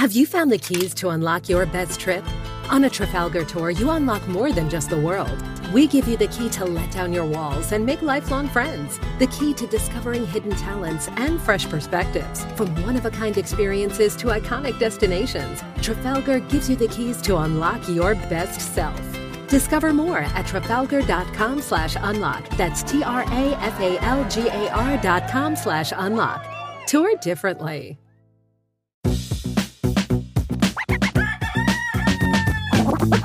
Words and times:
Have 0.00 0.12
you 0.12 0.24
found 0.24 0.50
the 0.50 0.56
keys 0.56 0.94
to 0.94 1.10
unlock 1.10 1.46
your 1.46 1.66
best 1.66 2.00
trip? 2.00 2.24
On 2.70 2.84
a 2.84 2.88
Trafalgar 2.88 3.44
tour, 3.44 3.68
you 3.68 3.90
unlock 3.90 4.26
more 4.28 4.50
than 4.50 4.70
just 4.70 4.88
the 4.88 4.98
world. 4.98 5.38
We 5.74 5.86
give 5.86 6.08
you 6.08 6.16
the 6.16 6.28
key 6.28 6.48
to 6.56 6.64
let 6.64 6.90
down 6.90 7.12
your 7.12 7.26
walls 7.26 7.72
and 7.72 7.84
make 7.84 8.00
lifelong 8.00 8.48
friends. 8.48 8.98
The 9.18 9.26
key 9.26 9.52
to 9.52 9.66
discovering 9.66 10.24
hidden 10.26 10.52
talents 10.52 11.08
and 11.16 11.38
fresh 11.38 11.68
perspectives. 11.68 12.46
From 12.56 12.74
one 12.82 12.96
of 12.96 13.04
a 13.04 13.10
kind 13.10 13.36
experiences 13.36 14.16
to 14.16 14.28
iconic 14.28 14.78
destinations, 14.78 15.62
Trafalgar 15.82 16.38
gives 16.38 16.70
you 16.70 16.76
the 16.76 16.88
keys 16.88 17.20
to 17.20 17.36
unlock 17.36 17.86
your 17.86 18.14
best 18.14 18.58
self. 18.58 18.98
Discover 19.48 19.92
more 19.92 20.20
at 20.20 20.46
trafalgar.com 20.46 21.60
slash 21.60 21.96
unlock. 22.00 22.48
That's 22.56 22.82
T 22.84 23.02
R 23.02 23.20
A 23.20 23.54
F 23.60 23.78
A 23.78 24.02
L 24.02 24.26
G 24.30 24.48
A 24.48 24.70
R 24.70 24.96
dot 25.02 25.30
com 25.30 25.54
slash 25.54 25.92
unlock. 25.94 26.42
Tour 26.86 27.16
differently. 27.16 27.98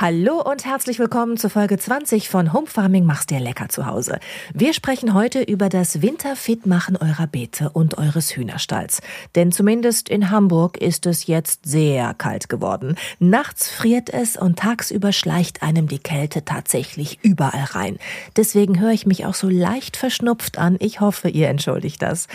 Hallo 0.00 0.42
und 0.42 0.64
herzlich 0.64 0.98
willkommen 0.98 1.36
zur 1.36 1.50
Folge 1.50 1.78
20 1.78 2.28
von 2.28 2.52
Home 2.52 2.66
Farming 2.66 3.04
machst 3.04 3.30
dir 3.30 3.38
lecker 3.38 3.68
zu 3.68 3.86
Hause. 3.86 4.18
Wir 4.52 4.74
sprechen 4.74 5.14
heute 5.14 5.40
über 5.40 5.68
das 5.68 6.02
Winterfitmachen 6.02 6.96
eurer 6.96 7.28
Beete 7.28 7.70
und 7.70 7.96
eures 7.96 8.34
Hühnerstalls. 8.34 9.02
Denn 9.36 9.52
zumindest 9.52 10.08
in 10.08 10.30
Hamburg 10.30 10.78
ist 10.78 11.06
es 11.06 11.28
jetzt 11.28 11.66
sehr 11.66 12.12
kalt 12.14 12.48
geworden. 12.48 12.96
Nachts 13.20 13.70
friert 13.70 14.10
es 14.12 14.36
und 14.36 14.58
tagsüber 14.58 15.12
schleicht 15.12 15.62
einem 15.62 15.86
die 15.86 16.00
Kälte 16.00 16.44
tatsächlich 16.44 17.20
überall 17.22 17.64
rein. 17.64 17.98
Deswegen 18.36 18.80
höre 18.80 18.92
ich 18.92 19.06
mich 19.06 19.26
auch 19.26 19.34
so 19.34 19.48
leicht 19.48 19.96
verschnupft 19.96 20.58
an. 20.58 20.76
Ich 20.80 21.00
hoffe, 21.00 21.28
ihr 21.28 21.48
entschuldigt 21.48 22.02
das. 22.02 22.26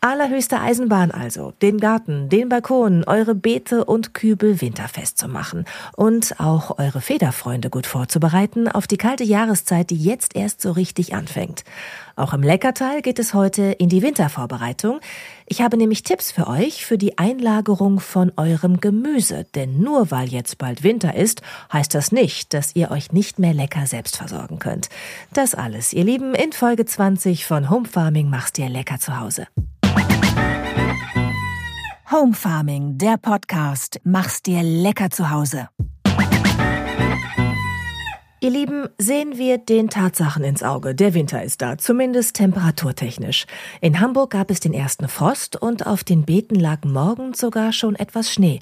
Allerhöchste 0.00 0.60
Eisenbahn 0.60 1.10
also, 1.10 1.54
den 1.60 1.78
Garten, 1.78 2.28
den 2.28 2.48
Balkon, 2.48 3.02
eure 3.04 3.34
Beete 3.34 3.84
und 3.84 4.14
Kübel 4.14 4.60
winterfest 4.60 5.18
zu 5.18 5.26
machen 5.26 5.64
und 5.96 6.38
auch 6.38 6.78
eure 6.78 6.97
Federfreunde 7.00 7.70
gut 7.70 7.86
vorzubereiten 7.86 8.68
auf 8.68 8.86
die 8.86 8.96
kalte 8.96 9.24
Jahreszeit, 9.24 9.90
die 9.90 9.96
jetzt 9.96 10.36
erst 10.36 10.60
so 10.60 10.72
richtig 10.72 11.14
anfängt. 11.14 11.64
Auch 12.16 12.34
im 12.34 12.42
Leckerteil 12.42 13.02
geht 13.02 13.18
es 13.18 13.34
heute 13.34 13.62
in 13.62 13.88
die 13.88 14.02
Wintervorbereitung. 14.02 15.00
Ich 15.46 15.62
habe 15.62 15.76
nämlich 15.76 16.02
Tipps 16.02 16.32
für 16.32 16.46
euch 16.46 16.84
für 16.84 16.98
die 16.98 17.18
Einlagerung 17.18 18.00
von 18.00 18.32
eurem 18.36 18.80
Gemüse, 18.80 19.46
denn 19.54 19.80
nur 19.80 20.10
weil 20.10 20.28
jetzt 20.28 20.58
bald 20.58 20.82
Winter 20.82 21.14
ist, 21.14 21.42
heißt 21.72 21.94
das 21.94 22.12
nicht, 22.12 22.54
dass 22.54 22.74
ihr 22.74 22.90
euch 22.90 23.12
nicht 23.12 23.38
mehr 23.38 23.54
lecker 23.54 23.86
selbst 23.86 24.16
versorgen 24.16 24.58
könnt. 24.58 24.88
Das 25.32 25.54
alles, 25.54 25.92
ihr 25.92 26.04
Lieben, 26.04 26.34
in 26.34 26.52
Folge 26.52 26.84
20 26.84 27.46
von 27.46 27.70
Home 27.70 27.86
Farming 27.86 28.30
machst 28.30 28.56
dir 28.56 28.68
lecker 28.68 28.98
zu 28.98 29.18
Hause. 29.18 29.46
Home 32.10 32.32
Farming, 32.32 32.96
der 32.96 33.18
Podcast. 33.18 34.00
Mach's 34.02 34.42
dir 34.42 34.62
lecker 34.62 35.10
zu 35.10 35.28
Hause. 35.30 35.68
Ihr 38.48 38.54
Lieben, 38.54 38.88
sehen 38.96 39.36
wir 39.36 39.58
den 39.58 39.90
Tatsachen 39.90 40.42
ins 40.42 40.62
Auge. 40.62 40.94
Der 40.94 41.12
Winter 41.12 41.42
ist 41.42 41.60
da, 41.60 41.76
zumindest 41.76 42.34
temperaturtechnisch. 42.36 43.44
In 43.82 44.00
Hamburg 44.00 44.30
gab 44.30 44.50
es 44.50 44.58
den 44.58 44.72
ersten 44.72 45.06
Frost 45.06 45.60
und 45.60 45.86
auf 45.86 46.02
den 46.02 46.24
Beeten 46.24 46.54
lag 46.54 46.82
morgens 46.82 47.40
sogar 47.40 47.74
schon 47.74 47.94
etwas 47.94 48.32
Schnee. 48.32 48.60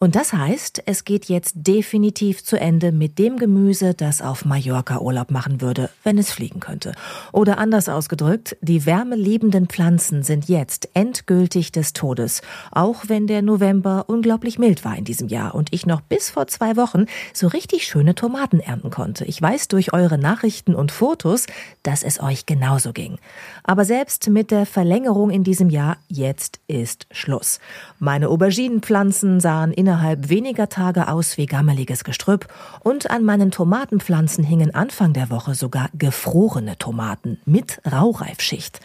Und 0.00 0.14
das 0.14 0.32
heißt, 0.32 0.84
es 0.86 1.02
geht 1.02 1.24
jetzt 1.24 1.54
definitiv 1.56 2.44
zu 2.44 2.56
Ende 2.56 2.92
mit 2.92 3.18
dem 3.18 3.36
Gemüse, 3.36 3.94
das 3.94 4.22
auf 4.22 4.44
Mallorca 4.44 5.00
Urlaub 5.00 5.32
machen 5.32 5.60
würde, 5.60 5.90
wenn 6.04 6.18
es 6.18 6.30
fliegen 6.30 6.60
könnte. 6.60 6.92
Oder 7.32 7.58
anders 7.58 7.88
ausgedrückt, 7.88 8.56
die 8.60 8.86
wärmeliebenden 8.86 9.66
Pflanzen 9.66 10.22
sind 10.22 10.48
jetzt 10.48 10.88
endgültig 10.94 11.72
des 11.72 11.94
Todes, 11.94 12.42
auch 12.70 13.06
wenn 13.08 13.26
der 13.26 13.42
November 13.42 14.04
unglaublich 14.06 14.56
mild 14.56 14.84
war 14.84 14.96
in 14.96 15.04
diesem 15.04 15.26
Jahr 15.26 15.56
und 15.56 15.72
ich 15.72 15.84
noch 15.84 16.00
bis 16.00 16.30
vor 16.30 16.46
zwei 16.46 16.76
Wochen 16.76 17.06
so 17.34 17.48
richtig 17.48 17.84
schöne 17.84 18.14
Tomaten 18.14 18.60
ernten 18.60 18.90
konnte. 18.90 19.24
Ich 19.24 19.42
weiß 19.42 19.66
durch 19.66 19.92
eure 19.92 20.16
Nachrichten 20.16 20.76
und 20.76 20.92
Fotos, 20.92 21.46
dass 21.82 22.04
es 22.04 22.22
euch 22.22 22.46
genauso 22.46 22.92
ging. 22.92 23.18
Aber 23.64 23.84
selbst 23.84 24.28
mit 24.28 24.52
der 24.52 24.64
Verlängerung 24.64 25.30
in 25.30 25.42
diesem 25.42 25.70
Jahr, 25.70 25.96
jetzt 26.06 26.60
ist 26.68 27.08
Schluss. 27.10 27.58
Meine 27.98 28.28
Auberginenpflanzen 28.28 29.40
sahen 29.40 29.72
in 29.72 29.87
innerhalb 29.88 30.28
weniger 30.28 30.68
Tage 30.68 31.08
aus 31.08 31.38
wie 31.38 31.46
gammeliges 31.46 32.04
Gestrüpp 32.04 32.46
und 32.80 33.10
an 33.10 33.24
meinen 33.24 33.50
Tomatenpflanzen 33.50 34.44
hingen 34.44 34.74
Anfang 34.74 35.14
der 35.14 35.30
Woche 35.30 35.54
sogar 35.54 35.88
gefrorene 35.94 36.76
Tomaten 36.76 37.40
mit 37.46 37.80
Raureifschicht. 37.90 38.80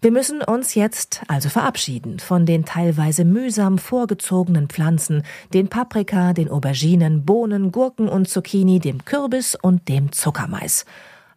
Wir 0.00 0.10
müssen 0.10 0.42
uns 0.42 0.74
jetzt 0.74 1.22
also 1.28 1.48
verabschieden 1.48 2.18
von 2.18 2.44
den 2.44 2.64
teilweise 2.64 3.24
mühsam 3.24 3.78
vorgezogenen 3.78 4.68
Pflanzen, 4.68 5.22
den 5.54 5.68
Paprika, 5.68 6.32
den 6.32 6.50
Auberginen, 6.50 7.24
Bohnen, 7.24 7.70
Gurken 7.70 8.08
und 8.08 8.28
Zucchini, 8.28 8.80
dem 8.80 9.04
Kürbis 9.04 9.54
und 9.54 9.88
dem 9.88 10.10
Zuckermais. 10.10 10.86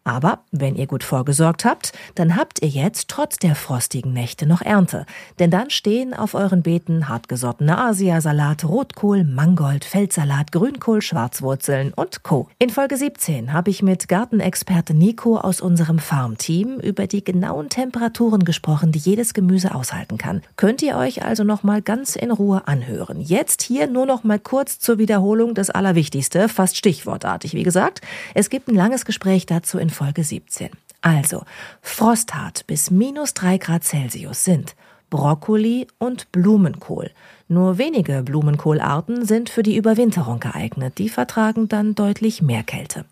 Aber 0.04 0.40
wenn 0.52 0.76
ihr 0.76 0.88
gut 0.88 1.04
vorgesorgt 1.04 1.66
habt, 1.66 1.94
dann 2.16 2.36
habt 2.36 2.62
ihr 2.62 2.70
jetzt 2.70 3.10
trotz 3.10 3.38
der 3.38 3.56
frostigen 3.56 4.14
Nächte 4.14 4.46
noch 4.46 4.62
Ernte. 4.62 5.06
Denn 5.40 5.52
dann 5.52 5.70
stehen 5.70 6.14
auf 6.14 6.34
euren 6.34 6.64
Beeten 6.64 7.10
hartgesottene 7.10 7.78
Asiasalat, 7.78 8.64
Rotkohl, 8.64 9.24
Mangold, 9.24 9.86
Feldsalat, 9.86 10.52
Grünkohl, 10.52 11.02
Schwarzwurzeln 11.02 11.94
und 11.94 12.24
Co. 12.24 12.48
In 12.58 12.70
Folge 12.70 12.98
17 12.98 13.54
habe 13.54 13.70
ich 13.70 13.84
mit 13.84 14.08
Gartenexperte 14.08 14.94
Nico 14.94 15.38
aus 15.38 15.62
unserem 15.62 16.00
Farmteam 16.00 16.80
über 16.80 17.08
die 17.08 17.24
genauen 17.24 17.70
Temperaturen 17.70 18.46
gesprochen, 18.46 18.92
die 18.92 19.00
jedes 19.00 19.34
Gemüse 19.34 19.76
aushalten 19.76 20.18
kann. 20.18 20.42
Könnt 20.56 20.82
ihr 20.82 20.96
euch 20.98 21.24
also 21.24 21.44
noch 21.44 21.64
mal 21.64 21.82
ganz 21.82 22.16
in 22.16 22.32
Ruhe 22.32 22.68
anhören. 22.68 23.22
Jetzt 23.22 23.62
hier 23.62 23.88
nur 23.88 24.06
noch 24.06 24.24
mal 24.24 24.40
kurz 24.40 24.80
zur 24.80 24.98
Wiederholung 24.98 25.54
das 25.54 25.70
Allerwichtigste, 25.70 26.50
fast 26.50 26.78
stichwortartig 26.78 27.54
wie 27.54 27.64
gesagt. 27.64 28.02
Es 28.34 28.50
gibt 28.50 28.68
ein 28.68 28.76
langes 28.76 29.06
Gespräch 29.06 29.46
dazu 29.46 29.78
in 29.78 29.89
Folge 29.90 30.24
17. 30.24 30.70
Also, 31.02 31.44
frosthart 31.82 32.68
bis 32.68 32.92
minus 32.92 33.34
drei 33.34 33.58
Grad 33.58 33.84
Celsius 33.84 34.44
sind 34.44 34.76
Brokkoli 35.10 35.88
und 35.98 36.32
Blumenkohl. 36.32 37.12
Nur 37.48 37.78
wenige 37.78 38.22
Blumenkohlarten 38.22 39.26
sind 39.26 39.50
für 39.50 39.64
die 39.64 39.76
Überwinterung 39.76 40.40
geeignet, 40.40 40.98
die 40.98 41.10
vertragen 41.10 41.68
dann 41.68 41.96
deutlich 41.96 42.42
mehr 42.42 42.64
Kälte. 42.64 43.06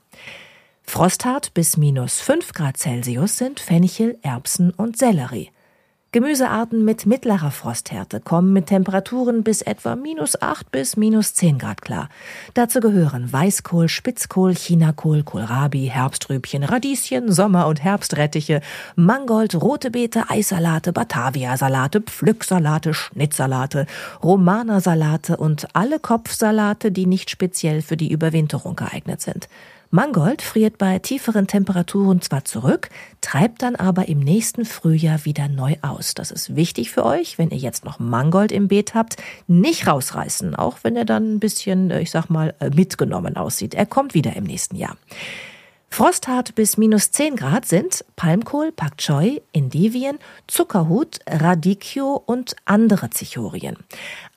Frosthart 0.84 1.54
bis 1.54 1.76
minus 1.76 2.22
fünf 2.22 2.54
Grad 2.54 2.78
Celsius 2.78 3.38
sind 3.38 3.60
Fenchel, 3.60 4.18
Erbsen 4.22 4.72
und 4.72 4.98
Sellerie. 4.98 5.50
Gemüsearten 6.18 6.84
mit 6.84 7.06
mittlerer 7.06 7.52
Frosthärte 7.52 8.20
kommen 8.20 8.52
mit 8.52 8.66
Temperaturen 8.66 9.44
bis 9.44 9.62
etwa 9.62 9.96
minus 9.96 10.42
8 10.42 10.72
bis 10.72 10.98
minus 10.98 11.36
10 11.36 11.60
Grad 11.60 11.84
klar. 11.84 12.10
Dazu 12.56 12.80
gehören 12.80 13.32
Weißkohl, 13.32 13.88
Spitzkohl, 13.88 14.56
Chinakohl, 14.56 15.22
Kohlrabi, 15.22 15.92
Herbstrübchen, 15.94 16.64
Radieschen, 16.64 17.32
Sommer- 17.32 17.68
und 17.68 17.84
Herbstrettiche, 17.84 18.62
Mangold, 18.96 19.54
rote 19.62 19.92
Beete, 19.92 20.32
Eissalate, 20.32 20.92
Batavia-Salate, 20.92 22.02
Pflücksalate, 22.02 22.96
Schnittsalate, 22.96 23.86
Romanersalate 24.24 25.38
und 25.38 25.68
alle 25.74 26.00
Kopfsalate, 26.00 26.92
die 26.92 27.06
nicht 27.06 27.30
speziell 27.30 27.84
für 27.84 27.96
die 27.96 28.12
Überwinterung 28.12 28.76
geeignet 28.76 29.22
sind. 29.22 29.48
Mangold 29.90 30.42
friert 30.42 30.78
bei 30.78 31.00
tieferen 31.00 31.48
Temperaturen 31.48 32.22
zwar 32.22 32.44
zurück, 32.44 32.90
treibt 33.22 33.62
dann 33.62 33.76
aber 33.76 34.10
im 34.10 34.20
nächsten 34.20 34.66
Frühjahr 34.66 35.24
wieder 35.24 35.48
neu 35.48 35.76
aus. 35.82 36.14
Das 36.14 36.30
ist 36.32 36.56
wichtig 36.56 36.92
für 36.92 37.06
euch, 37.06 37.38
wenn 37.38 37.52
ihr 37.52 37.58
jetzt 37.58 37.86
noch 37.86 37.98
Mangold 37.98 38.52
im 38.52 38.68
Beet 38.68 38.94
habt, 38.96 39.16
nicht 39.48 39.88
rausreißen, 39.88 40.56
auch 40.56 40.80
wenn 40.84 40.98
er 40.98 41.06
dann 41.06 41.36
ein 41.36 41.40
bisschen, 41.40 41.90
äh, 41.92 42.02
ich 42.02 42.12
sag 42.12 42.30
mal, 42.30 42.54
äh, 42.60 42.70
mitgenommen 42.70 43.38
aussieht. 43.38 43.74
Er 43.74 43.86
kommt 43.86 44.14
wieder 44.14 44.36
im 44.36 44.44
nächsten 44.44 44.76
Jahr. 44.76 44.98
Frosthart 45.90 46.54
bis 46.54 46.78
minus 46.78 47.12
10 47.12 47.38
Grad 47.38 47.66
sind 47.66 48.06
Palmkohl, 48.16 48.72
Pak 48.72 48.98
Choi, 48.98 49.42
Indivien, 49.52 50.20
Zuckerhut, 50.46 51.20
Radicchio 51.26 52.22
und 52.24 52.56
andere 52.66 53.10
Zichorien. 53.10 53.78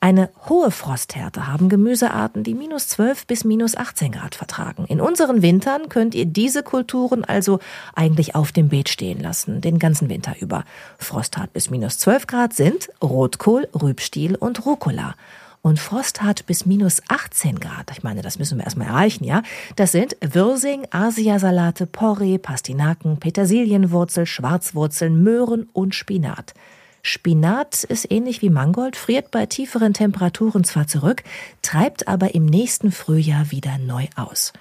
Eine 0.01 0.31
hohe 0.49 0.71
Frosthärte 0.71 1.49
haben 1.49 1.69
Gemüsearten, 1.69 2.45
die 2.45 2.55
minus 2.55 2.89
12 2.89 3.27
bis 3.27 3.45
minus 3.45 3.77
18 3.77 4.13
Grad 4.13 4.37
vertragen. 4.37 4.87
In 4.87 5.03
unseren 5.03 5.43
Wintern 5.43 5.91
könnt 5.91 6.15
ihr 6.15 6.25
diese 6.25 6.63
Kulturen 6.63 7.25
also 7.25 7.59
eigentlich 7.95 8.35
auf 8.35 8.53
dem 8.53 8.71
Beet 8.71 8.89
stehen 8.89 9.21
lassen, 9.21 9.61
den 9.61 9.79
ganzen 9.79 10.09
Winter 10.09 10.37
über. 10.41 10.65
Frosthart 10.97 11.53
bis 11.53 11.69
minus 11.69 11.99
12 11.99 12.27
Grad 12.27 12.55
sind 12.55 12.89
Rotkohl, 13.03 13.69
Rübstiel 13.75 14.35
und 14.37 14.65
Rucola 14.65 15.15
und 15.63 15.79
Frost 15.79 16.23
hat 16.23 16.47
bis 16.47 16.65
minus 16.65 17.03
18 17.09 17.61
Grad. 17.61 17.91
Ich 17.93 18.03
meine, 18.03 18.23
das 18.23 18.39
müssen 18.39 18.59
wir 18.59 18.65
erstmal 18.65 18.89
erreichen, 18.89 19.25
ja? 19.25 19.43
Das 19.77 19.93
sind 19.93 20.17
Würsing, 20.21 20.87
Asiasalate, 20.91 21.87
Porree, 21.87 22.39
Pastinaken, 22.39 23.19
Petersilienwurzel, 23.19 24.27
Schwarzwurzeln, 24.27 25.23
Möhren 25.23 25.69
und 25.73 25.95
Spinat. 25.95 26.55
Spinat 27.03 27.85
ist 27.85 28.11
ähnlich 28.11 28.43
wie 28.43 28.51
Mangold, 28.51 28.97
friert 28.97 29.31
bei 29.31 29.47
tieferen 29.47 29.95
Temperaturen 29.95 30.65
zwar 30.65 30.87
zurück, 30.87 31.23
treibt 31.63 32.09
aber 32.09 32.35
im 32.35 32.47
nächsten 32.47 32.93
Frühjahr 32.93 33.51
wieder 33.51 33.79
neu 33.79 34.07
aus. 34.17 34.53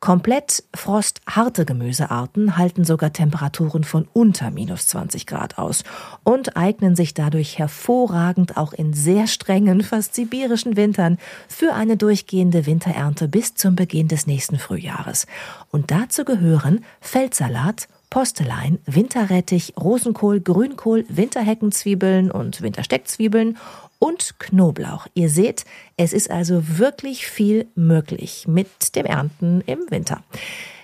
Komplett 0.00 0.64
frostharte 0.74 1.66
Gemüsearten 1.66 2.56
halten 2.56 2.84
sogar 2.84 3.12
Temperaturen 3.12 3.84
von 3.84 4.08
unter 4.14 4.50
minus 4.50 4.86
20 4.86 5.26
Grad 5.26 5.58
aus 5.58 5.84
und 6.24 6.56
eignen 6.56 6.96
sich 6.96 7.12
dadurch 7.12 7.58
hervorragend 7.58 8.56
auch 8.56 8.72
in 8.72 8.94
sehr 8.94 9.26
strengen, 9.26 9.82
fast 9.82 10.14
sibirischen 10.14 10.76
Wintern 10.76 11.18
für 11.48 11.74
eine 11.74 11.98
durchgehende 11.98 12.64
Winterernte 12.64 13.28
bis 13.28 13.54
zum 13.54 13.76
Beginn 13.76 14.08
des 14.08 14.26
nächsten 14.26 14.58
Frühjahres. 14.58 15.26
Und 15.70 15.90
dazu 15.90 16.24
gehören 16.24 16.82
Feldsalat, 17.02 17.86
Postelein, 18.08 18.78
Winterrettich, 18.86 19.74
Rosenkohl, 19.78 20.40
Grünkohl, 20.40 21.04
Winterheckenzwiebeln 21.10 22.30
und 22.30 22.62
Wintersteckzwiebeln 22.62 23.58
und 24.00 24.40
Knoblauch. 24.40 25.06
Ihr 25.14 25.30
seht, 25.30 25.64
es 25.96 26.12
ist 26.12 26.28
also 26.32 26.78
wirklich 26.78 27.28
viel 27.28 27.68
möglich 27.76 28.46
mit 28.48 28.96
dem 28.96 29.06
Ernten 29.06 29.60
im 29.66 29.78
Winter. 29.90 30.24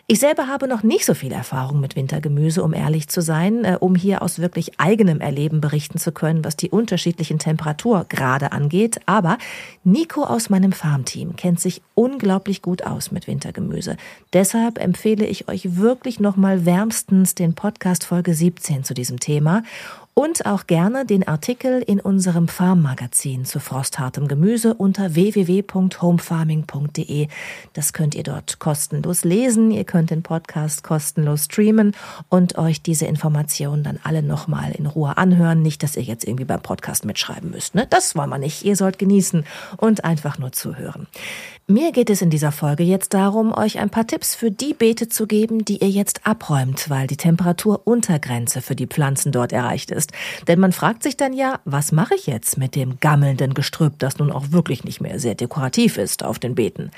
Ich 0.08 0.20
selber 0.20 0.46
habe 0.46 0.68
noch 0.68 0.84
nicht 0.84 1.04
so 1.04 1.14
viel 1.14 1.32
Erfahrung 1.32 1.80
mit 1.80 1.96
Wintergemüse, 1.96 2.62
um 2.62 2.72
ehrlich 2.72 3.08
zu 3.08 3.20
sein, 3.20 3.64
äh, 3.64 3.76
um 3.80 3.96
hier 3.96 4.22
aus 4.22 4.38
wirklich 4.38 4.78
eigenem 4.78 5.20
Erleben 5.20 5.60
berichten 5.60 5.98
zu 5.98 6.12
können, 6.12 6.44
was 6.44 6.54
die 6.54 6.70
unterschiedlichen 6.70 7.40
Temperaturgrade 7.40 8.52
angeht. 8.52 9.00
Aber 9.06 9.36
Nico 9.82 10.22
aus 10.22 10.48
meinem 10.48 10.70
Farmteam 10.70 11.34
kennt 11.34 11.58
sich 11.58 11.82
unglaublich 11.96 12.62
gut 12.62 12.84
aus 12.84 13.10
mit 13.10 13.26
Wintergemüse. 13.26 13.96
Deshalb 14.32 14.78
empfehle 14.78 15.26
ich 15.26 15.48
euch 15.48 15.74
wirklich 15.76 16.20
nochmal 16.20 16.64
wärmstens 16.64 17.34
den 17.34 17.54
Podcast 17.54 18.04
Folge 18.04 18.32
17 18.32 18.84
zu 18.84 18.94
diesem 18.94 19.18
Thema 19.18 19.64
und 20.18 20.46
auch 20.46 20.66
gerne 20.66 21.04
den 21.04 21.28
Artikel 21.28 21.82
in 21.82 22.00
unserem 22.00 22.48
Farmmagazin 22.48 23.44
zu 23.44 23.60
frosthartem 23.60 24.28
Gemüse 24.28 24.72
unter 24.72 25.14
www.homefarming.de. 25.14 27.28
Das 27.74 27.92
könnt 27.92 28.14
ihr 28.14 28.22
dort 28.22 28.58
kostenlos 28.58 29.24
lesen. 29.24 29.70
Ihr 29.70 29.84
könnt 29.84 30.08
den 30.10 30.22
Podcast 30.22 30.82
kostenlos 30.82 31.44
streamen 31.44 31.94
und 32.30 32.56
euch 32.56 32.80
diese 32.80 33.04
Informationen 33.04 33.82
dann 33.82 34.00
alle 34.04 34.22
nochmal 34.22 34.72
in 34.72 34.86
Ruhe 34.86 35.18
anhören. 35.18 35.60
Nicht, 35.60 35.82
dass 35.82 35.96
ihr 35.96 36.02
jetzt 36.02 36.24
irgendwie 36.24 36.46
beim 36.46 36.62
Podcast 36.62 37.04
mitschreiben 37.04 37.50
müsst. 37.50 37.74
Ne? 37.74 37.86
Das 37.86 38.16
wollen 38.16 38.30
wir 38.30 38.38
nicht. 38.38 38.64
Ihr 38.64 38.76
sollt 38.76 38.98
genießen 38.98 39.44
und 39.76 40.06
einfach 40.06 40.38
nur 40.38 40.52
zuhören. 40.52 41.08
Mir 41.68 41.90
geht 41.90 42.10
es 42.10 42.22
in 42.22 42.30
dieser 42.30 42.52
Folge 42.52 42.84
jetzt 42.84 43.12
darum, 43.12 43.52
euch 43.52 43.80
ein 43.80 43.90
paar 43.90 44.06
Tipps 44.06 44.36
für 44.36 44.52
die 44.52 44.72
Beete 44.72 45.08
zu 45.08 45.26
geben, 45.26 45.64
die 45.64 45.78
ihr 45.78 45.90
jetzt 45.90 46.24
abräumt, 46.24 46.88
weil 46.88 47.08
die 47.08 47.16
Temperaturuntergrenze 47.16 48.62
für 48.62 48.76
die 48.76 48.86
Pflanzen 48.86 49.32
dort 49.32 49.52
erreicht 49.52 49.90
ist. 49.90 50.06
Denn 50.47 50.61
man 50.61 50.73
fragt 50.73 51.03
sich 51.03 51.17
dann 51.17 51.32
ja, 51.32 51.61
was 51.64 51.93
mache 51.93 52.14
ich 52.14 52.26
jetzt 52.26 52.58
mit 52.58 52.75
dem 52.75 52.99
gammelnden 53.00 53.55
Gestrüpp, 53.55 53.99
das 53.99 54.19
nun 54.19 54.32
auch 54.32 54.50
wirklich 54.50 54.85
nicht 54.85 55.00
mehr 55.00 55.19
sehr 55.19 55.35
dekorativ 55.35 55.99
ist 55.99 56.23
auf 56.23 56.38
den 56.38 56.55
Beeten? 56.55 56.91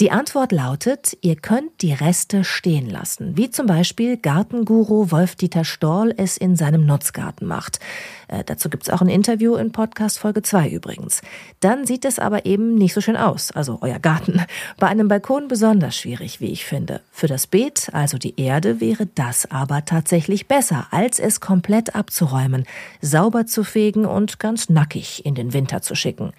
Die 0.00 0.12
Antwort 0.12 0.52
lautet, 0.52 1.18
ihr 1.22 1.34
könnt 1.34 1.82
die 1.82 1.92
Reste 1.92 2.44
stehen 2.44 2.88
lassen, 2.88 3.36
wie 3.36 3.50
zum 3.50 3.66
Beispiel 3.66 4.16
Gartenguru 4.16 5.10
Wolf-Dieter 5.10 5.64
Storl 5.64 6.14
es 6.16 6.36
in 6.36 6.54
seinem 6.54 6.86
Nutzgarten 6.86 7.48
macht. 7.48 7.80
Äh, 8.28 8.44
dazu 8.44 8.70
gibt's 8.70 8.90
auch 8.90 9.00
ein 9.00 9.08
Interview 9.08 9.56
in 9.56 9.72
Podcast 9.72 10.20
Folge 10.20 10.42
2 10.42 10.68
übrigens. 10.68 11.20
Dann 11.58 11.84
sieht 11.84 12.04
es 12.04 12.20
aber 12.20 12.46
eben 12.46 12.76
nicht 12.76 12.94
so 12.94 13.00
schön 13.00 13.16
aus, 13.16 13.50
also 13.50 13.78
euer 13.80 13.98
Garten. 13.98 14.40
Bei 14.78 14.86
einem 14.86 15.08
Balkon 15.08 15.48
besonders 15.48 15.96
schwierig, 15.96 16.40
wie 16.40 16.52
ich 16.52 16.64
finde. 16.64 17.00
Für 17.10 17.26
das 17.26 17.48
Beet, 17.48 17.90
also 17.92 18.18
die 18.18 18.40
Erde, 18.40 18.80
wäre 18.80 19.06
das 19.16 19.50
aber 19.50 19.84
tatsächlich 19.84 20.46
besser, 20.46 20.86
als 20.92 21.18
es 21.18 21.40
komplett 21.40 21.96
abzuräumen, 21.96 22.66
sauber 23.00 23.46
zu 23.46 23.64
fegen 23.64 24.04
und 24.04 24.38
ganz 24.38 24.68
nackig 24.68 25.26
in 25.26 25.34
den 25.34 25.52
Winter 25.52 25.82
zu 25.82 25.96
schicken. 25.96 26.32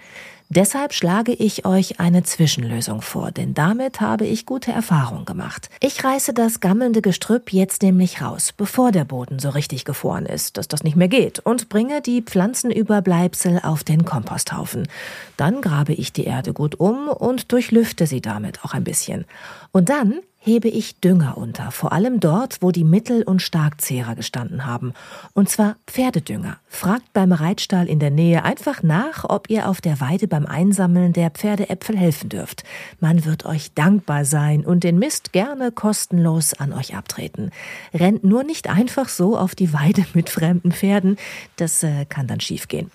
Deshalb 0.52 0.92
schlage 0.94 1.32
ich 1.32 1.64
euch 1.64 2.00
eine 2.00 2.24
Zwischenlösung 2.24 3.02
vor, 3.02 3.30
denn 3.30 3.54
damit 3.54 4.00
habe 4.00 4.26
ich 4.26 4.46
gute 4.46 4.72
Erfahrungen 4.72 5.24
gemacht. 5.24 5.70
Ich 5.78 6.02
reiße 6.02 6.34
das 6.34 6.58
gammelnde 6.58 7.02
Gestrüpp 7.02 7.52
jetzt 7.52 7.82
nämlich 7.82 8.20
raus, 8.20 8.52
bevor 8.56 8.90
der 8.90 9.04
Boden 9.04 9.38
so 9.38 9.50
richtig 9.50 9.84
gefroren 9.84 10.26
ist, 10.26 10.56
dass 10.56 10.66
das 10.66 10.82
nicht 10.82 10.96
mehr 10.96 11.06
geht, 11.06 11.38
und 11.38 11.68
bringe 11.68 12.00
die 12.00 12.22
Pflanzenüberbleibsel 12.22 13.60
auf 13.62 13.84
den 13.84 14.04
Komposthaufen. 14.04 14.88
Dann 15.36 15.60
grabe 15.60 15.92
ich 15.92 16.12
die 16.12 16.24
Erde 16.24 16.52
gut 16.52 16.80
um 16.80 17.06
und 17.06 17.52
durchlüfte 17.52 18.08
sie 18.08 18.20
damit 18.20 18.64
auch 18.64 18.74
ein 18.74 18.82
bisschen. 18.82 19.26
Und 19.70 19.88
dann 19.88 20.18
hebe 20.42 20.68
ich 20.68 21.00
Dünger 21.00 21.36
unter, 21.36 21.70
vor 21.70 21.92
allem 21.92 22.18
dort, 22.18 22.56
wo 22.62 22.70
die 22.72 22.82
Mittel- 22.82 23.22
und 23.22 23.42
Starkzehrer 23.42 24.14
gestanden 24.14 24.64
haben. 24.64 24.94
Und 25.34 25.50
zwar 25.50 25.76
Pferdedünger. 25.86 26.56
Fragt 26.66 27.12
beim 27.12 27.32
Reitstall 27.32 27.86
in 27.86 27.98
der 27.98 28.10
Nähe 28.10 28.42
einfach 28.42 28.82
nach, 28.82 29.24
ob 29.28 29.50
ihr 29.50 29.68
auf 29.68 29.82
der 29.82 30.00
Weide 30.00 30.28
beim 30.28 30.46
Einsammeln 30.46 31.12
der 31.12 31.30
Pferdeäpfel 31.30 31.94
helfen 31.94 32.30
dürft. 32.30 32.64
Man 33.00 33.26
wird 33.26 33.44
euch 33.44 33.74
dankbar 33.74 34.24
sein 34.24 34.64
und 34.64 34.82
den 34.82 34.98
Mist 34.98 35.32
gerne 35.32 35.72
kostenlos 35.72 36.54
an 36.54 36.72
euch 36.72 36.96
abtreten. 36.96 37.50
Rennt 37.92 38.24
nur 38.24 38.42
nicht 38.42 38.70
einfach 38.70 39.10
so 39.10 39.36
auf 39.36 39.54
die 39.54 39.74
Weide 39.74 40.06
mit 40.14 40.30
fremden 40.30 40.72
Pferden, 40.72 41.18
das 41.56 41.82
äh, 41.82 42.06
kann 42.06 42.26
dann 42.26 42.40
schiefgehen. 42.40 42.90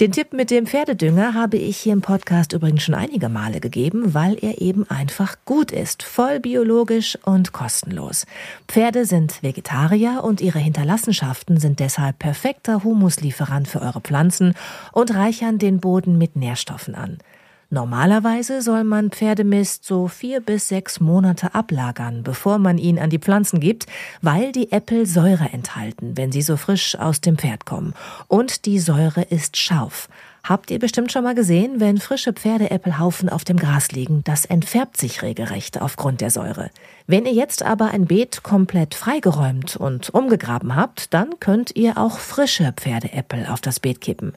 Den 0.00 0.10
Tipp 0.10 0.32
mit 0.32 0.50
dem 0.50 0.66
Pferdedünger 0.66 1.34
habe 1.34 1.56
ich 1.56 1.76
hier 1.76 1.92
im 1.92 2.00
Podcast 2.00 2.52
übrigens 2.52 2.82
schon 2.82 2.96
einige 2.96 3.28
Male 3.28 3.60
gegeben, 3.60 4.12
weil 4.12 4.36
er 4.42 4.60
eben 4.60 4.90
einfach 4.90 5.36
gut 5.44 5.70
ist, 5.70 6.02
voll 6.02 6.40
biologisch 6.40 6.79
ökologisch 6.80 7.18
und 7.24 7.52
kostenlos. 7.52 8.26
Pferde 8.66 9.04
sind 9.04 9.42
Vegetarier 9.42 10.22
und 10.24 10.40
ihre 10.40 10.58
Hinterlassenschaften 10.58 11.58
sind 11.58 11.78
deshalb 11.78 12.18
perfekter 12.18 12.82
Humuslieferant 12.84 13.68
für 13.68 13.82
eure 13.82 14.00
Pflanzen 14.00 14.54
und 14.92 15.14
reichern 15.14 15.58
den 15.58 15.80
Boden 15.80 16.16
mit 16.16 16.36
Nährstoffen 16.36 16.94
an. 16.94 17.18
Normalerweise 17.68 18.62
soll 18.62 18.82
man 18.82 19.10
Pferdemist 19.10 19.84
so 19.84 20.08
vier 20.08 20.40
bis 20.40 20.68
sechs 20.68 21.00
Monate 21.00 21.54
ablagern, 21.54 22.22
bevor 22.24 22.58
man 22.58 22.78
ihn 22.78 22.98
an 22.98 23.10
die 23.10 23.20
Pflanzen 23.20 23.60
gibt, 23.60 23.86
weil 24.22 24.50
die 24.50 24.72
Äpfel 24.72 25.06
Säure 25.06 25.50
enthalten, 25.52 26.16
wenn 26.16 26.32
sie 26.32 26.42
so 26.42 26.56
frisch 26.56 26.96
aus 26.96 27.20
dem 27.20 27.36
Pferd 27.36 27.66
kommen. 27.66 27.92
Und 28.26 28.64
die 28.64 28.80
Säure 28.80 29.22
ist 29.22 29.56
scharf. 29.56 30.08
Habt 30.42 30.70
ihr 30.70 30.78
bestimmt 30.78 31.12
schon 31.12 31.24
mal 31.24 31.34
gesehen, 31.34 31.80
wenn 31.80 31.98
frische 31.98 32.32
Pferdeäppelhaufen 32.32 33.28
auf 33.28 33.44
dem 33.44 33.58
Gras 33.58 33.92
liegen, 33.92 34.24
das 34.24 34.46
entfärbt 34.46 34.96
sich 34.96 35.22
regelrecht 35.22 35.80
aufgrund 35.80 36.20
der 36.20 36.30
Säure. 36.30 36.70
Wenn 37.06 37.26
ihr 37.26 37.32
jetzt 37.32 37.62
aber 37.62 37.90
ein 37.90 38.06
Beet 38.06 38.42
komplett 38.42 38.94
freigeräumt 38.94 39.76
und 39.76 40.10
umgegraben 40.10 40.74
habt, 40.76 41.12
dann 41.12 41.38
könnt 41.40 41.76
ihr 41.76 41.98
auch 41.98 42.18
frische 42.18 42.72
Pferdeäppel 42.72 43.46
auf 43.46 43.60
das 43.60 43.80
Beet 43.80 44.00
kippen. 44.00 44.32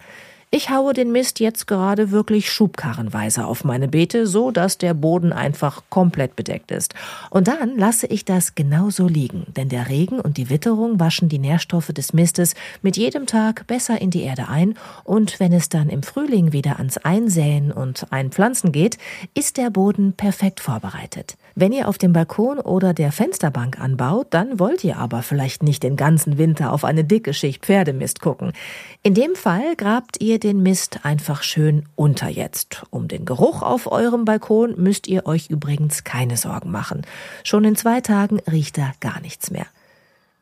Ich 0.56 0.70
haue 0.70 0.94
den 0.94 1.12
Mist 1.12 1.40
jetzt 1.40 1.66
gerade 1.66 2.12
wirklich 2.12 2.52
schubkarrenweise 2.52 3.48
auf 3.48 3.64
meine 3.64 3.88
Beete, 3.88 4.28
so 4.28 4.52
dass 4.52 4.78
der 4.78 4.94
Boden 4.94 5.34
einfach 5.34 5.82
komplett 5.90 6.36
bedeckt 6.36 6.69
ist. 6.69 6.94
Und 7.31 7.48
dann 7.48 7.76
lasse 7.76 8.06
ich 8.06 8.24
das 8.24 8.54
genauso 8.54 9.07
liegen, 9.07 9.48
denn 9.56 9.69
der 9.69 9.90
Regen 9.90 10.19
und 10.19 10.38
die 10.38 10.52
Witterung 10.52 11.00
waschen 11.00 11.28
die 11.28 11.40
Nährstoffe 11.40 11.88
des 11.88 12.14
Mistes 12.14 12.54
mit 12.83 12.98
jedem 12.98 13.26
Tag 13.26 13.66
besser 13.66 14.00
in 14.00 14.12
die 14.12 14.22
Erde 14.22 14.48
ein 14.48 14.76
und 15.04 15.40
wenn 15.40 15.54
es 15.54 15.69
dann 15.69 15.90
im 15.90 16.04
Frühling 16.04 16.54
wieder 16.54 16.78
ans 16.78 17.00
Einsäen 17.00 17.72
und 17.72 18.06
Einpflanzen 18.12 18.72
geht, 18.72 19.00
ist 19.33 19.57
der 19.57 19.72
Boden 19.72 20.14
perfekt 20.14 20.60
vorbereitet. 20.60 21.36
Wenn 21.56 21.72
ihr 21.72 21.88
auf 21.88 22.00
dem 22.00 22.14
Balkon 22.14 22.60
oder 22.60 22.94
der 22.94 23.12
Fensterbank 23.12 23.80
anbaut, 23.80 24.28
dann 24.31 24.60
wollt 24.60 24.83
ihr 24.83 24.98
aber 24.98 25.22
vielleicht 25.22 25.62
nicht 25.62 25.83
den 25.83 25.95
ganzen 25.95 26.40
Winter 26.40 26.74
auf 26.74 26.83
eine 26.83 27.04
dicke 27.04 27.33
Schicht 27.33 27.66
Pferdemist 27.66 28.22
gucken. 28.22 28.54
In 29.04 29.14
dem 29.14 29.36
Fall 29.36 29.76
grabt 29.76 30.19
ihr 30.19 30.40
den 30.40 30.64
Mist 30.64 31.02
einfach 31.04 31.44
schön 31.44 31.86
unter 31.95 32.28
jetzt. 32.28 32.83
Um 32.90 33.07
den 33.07 33.26
Geruch 33.26 33.62
auf 33.62 33.92
eurem 33.92 34.26
Balkon 34.26 34.74
müsst 34.78 35.07
ihr 35.07 35.28
euch 35.28 35.52
übrigens 35.52 36.04
keine 36.04 36.38
Sorgen 36.38 36.72
machen. 36.72 37.04
Schon 37.44 37.66
in 37.66 37.76
zwei 37.76 38.02
Tagen 38.02 38.40
riecht 38.52 38.80
da 38.80 38.92
gar 39.00 39.19
nichts 39.22 39.52
mehr. 39.52 39.68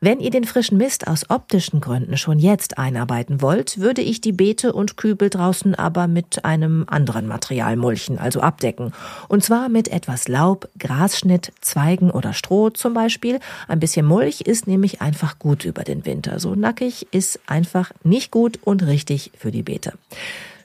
Wenn 0.04 0.18
ihr 0.18 0.30
den 0.30 0.42
frischen 0.42 0.78
Mist 0.78 1.06
aus 1.06 1.30
optischen 1.30 1.80
Gründen 1.80 2.16
schon 2.16 2.40
jetzt 2.40 2.76
einarbeiten 2.76 3.40
wollt, 3.40 3.78
würde 3.78 4.02
ich 4.02 4.20
die 4.20 4.32
Beete 4.32 4.72
und 4.72 4.96
Kübel 4.96 5.30
draußen 5.30 5.76
aber 5.76 6.08
mit 6.08 6.44
einem 6.44 6.84
anderen 6.88 7.28
Material 7.28 7.76
mulchen, 7.76 8.18
also 8.18 8.40
abdecken. 8.40 8.92
Und 9.28 9.44
zwar 9.44 9.68
mit 9.68 9.86
etwas 9.86 10.26
Laub, 10.26 10.68
Grasschnitt, 10.76 11.52
Zweigen 11.60 12.10
oder 12.10 12.32
Stroh 12.32 12.70
zum 12.70 12.94
Beispiel. 12.94 13.38
Ein 13.68 13.78
bisschen 13.78 14.04
Mulch 14.04 14.40
ist 14.40 14.66
nämlich 14.66 15.00
einfach 15.00 15.38
gut 15.38 15.64
über 15.64 15.84
den 15.84 16.04
Winter. 16.04 16.40
So 16.40 16.56
nackig 16.56 17.06
ist 17.12 17.38
einfach 17.46 17.92
nicht 18.02 18.32
gut 18.32 18.58
und 18.64 18.84
richtig 18.84 19.30
für 19.38 19.52
die 19.52 19.62
Beete. 19.62 19.92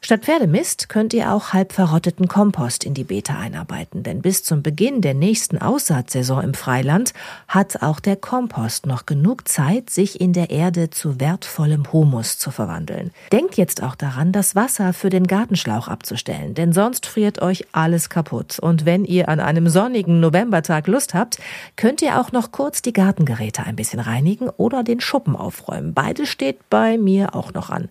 Statt 0.08 0.24
Pferdemist 0.24 0.88
könnt 0.88 1.14
ihr 1.14 1.34
auch 1.34 1.52
halb 1.52 1.74
verrotteten 1.74 2.30
Kompost 2.30 2.86
in 2.86 2.94
die 2.94 3.04
Beete 3.04 3.36
einarbeiten, 3.36 4.04
denn 4.04 4.22
bis 4.22 4.42
zum 4.42 4.64
Beginn 4.64 5.02
der 5.02 5.14
nächsten 5.14 5.58
Aussaatsaison 5.58 6.42
im 6.46 6.54
Freiland 6.54 7.14
hat 7.50 7.82
auch 7.84 8.00
der 8.00 8.16
Kompost 8.16 8.86
noch 8.86 9.06
genug 9.06 9.50
Zeit, 9.50 9.90
sich 9.90 10.22
in 10.22 10.32
der 10.32 10.50
Erde 10.50 10.92
zu 10.92 11.20
wertvollem 11.20 11.92
Humus 11.92 12.38
zu 12.38 12.52
verwandeln. 12.52 13.12
Denkt 13.34 13.58
jetzt 13.58 13.84
auch 13.84 13.96
daran, 13.96 14.32
das 14.32 14.56
Wasser 14.56 14.94
für 14.94 15.10
den 15.10 15.28
Gartenschlauch 15.28 15.90
abzustellen, 15.90 16.54
denn 16.54 16.72
sonst 16.72 17.06
friert 17.06 17.42
euch 17.42 17.66
alles 17.74 18.10
kaputt. 18.10 18.60
Und 18.60 18.86
wenn 18.86 19.04
ihr 19.04 19.28
an 19.28 19.42
einem 19.42 19.68
sonnigen 19.68 20.22
Novembertag 20.22 20.88
Lust 20.88 21.16
habt, 21.16 21.38
könnt 21.76 22.02
ihr 22.02 22.18
auch 22.18 22.32
noch 22.32 22.54
kurz 22.54 22.82
die 22.82 22.94
Gartengeräte 22.94 23.66
ein 23.66 23.76
bisschen 23.76 24.00
reinigen 24.00 24.48
oder 24.48 24.84
den 24.84 25.02
Schuppen 25.02 25.36
aufräumen. 25.36 25.94
Beides 25.94 26.30
steht 26.30 26.70
bei 26.70 26.98
mir 26.98 27.36
auch 27.36 27.52
noch 27.52 27.70
an. 27.70 27.90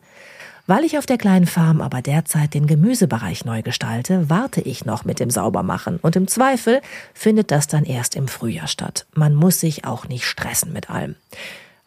Weil 0.67 0.85
ich 0.85 0.99
auf 0.99 1.07
der 1.07 1.19
kleinen 1.19 1.47
Farm 1.47 1.81
aber 1.81 2.03
derzeit 2.03 2.53
den 2.55 2.67
Gemüsebereich 2.67 3.45
neu 3.45 3.63
gestalte, 3.63 4.29
warte 4.29 4.61
ich 4.61 4.85
noch 4.85 5.05
mit 5.05 5.21
dem 5.21 5.31
Saubermachen 5.31 5.99
und 5.99 6.17
im 6.17 6.27
Zweifel 6.27 6.81
findet 7.15 7.53
das 7.53 7.69
dann 7.69 7.85
erst 7.85 8.17
im 8.17 8.27
Frühjahr 8.27 8.67
statt. 8.67 9.07
Man 9.15 9.35
muss 9.35 9.61
sich 9.61 9.85
auch 9.85 10.09
nicht 10.09 10.25
stressen 10.25 10.73
mit 10.73 10.91
allem. 10.91 11.15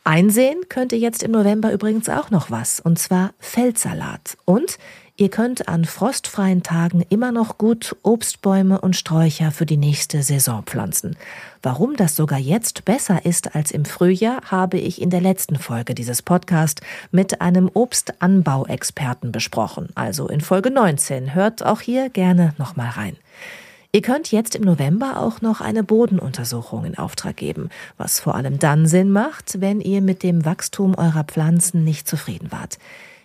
Einsehen 0.06 0.62
könnte 0.70 0.96
jetzt 0.96 1.24
im 1.24 1.32
November 1.32 1.74
übrigens 1.74 2.08
auch 2.08 2.32
noch 2.32 2.52
was, 2.52 2.80
und 2.80 2.98
zwar 2.98 3.34
Feldsalat. 3.40 4.38
Und 4.46 4.78
Ihr 5.20 5.28
könnt 5.28 5.68
an 5.68 5.84
frostfreien 5.84 6.64
Tagen 6.64 7.04
immer 7.10 7.34
noch 7.34 7.58
gut 7.58 7.94
Obstbäume 8.04 8.80
und 8.80 8.96
Sträucher 8.96 9.52
für 9.52 9.66
die 9.66 9.76
nächste 9.76 10.24
Saison 10.24 10.64
pflanzen. 10.64 11.18
Warum 11.62 11.98
das 11.98 12.16
sogar 12.16 12.40
jetzt 12.40 12.86
besser 12.86 13.26
ist 13.26 13.54
als 13.54 13.72
im 13.72 13.84
Frühjahr, 13.84 14.40
habe 14.46 14.78
ich 14.78 15.02
in 15.02 15.10
der 15.10 15.20
letzten 15.20 15.58
Folge 15.58 15.94
dieses 15.94 16.22
Podcast 16.22 16.80
mit 17.12 17.42
einem 17.42 17.70
Obstanbauexperten 17.74 19.34
besprochen. 19.34 19.90
Also 19.94 20.30
in 20.30 20.40
Folge 20.40 20.72
19. 20.72 21.36
Hört 21.36 21.66
auch 21.66 21.82
hier 21.82 22.08
gerne 22.08 22.54
nochmal 22.58 22.92
rein. 22.92 23.18
Ihr 23.92 24.02
könnt 24.02 24.32
jetzt 24.32 24.56
im 24.56 24.62
November 24.62 25.20
auch 25.20 25.42
noch 25.42 25.60
eine 25.60 25.84
Bodenuntersuchung 25.84 26.86
in 26.86 26.98
Auftrag 26.98 27.36
geben, 27.36 27.68
was 27.98 28.22
vor 28.22 28.36
allem 28.36 28.58
dann 28.58 28.88
Sinn 28.88 29.12
macht, 29.12 29.60
wenn 29.60 29.82
ihr 29.82 30.00
mit 30.00 30.24
dem 30.24 30.46
Wachstum 30.46 30.96
eurer 30.96 31.26
Pflanzen 31.26 31.84
nicht 31.84 32.08
zufrieden 32.08 32.54
wart. 32.54 32.78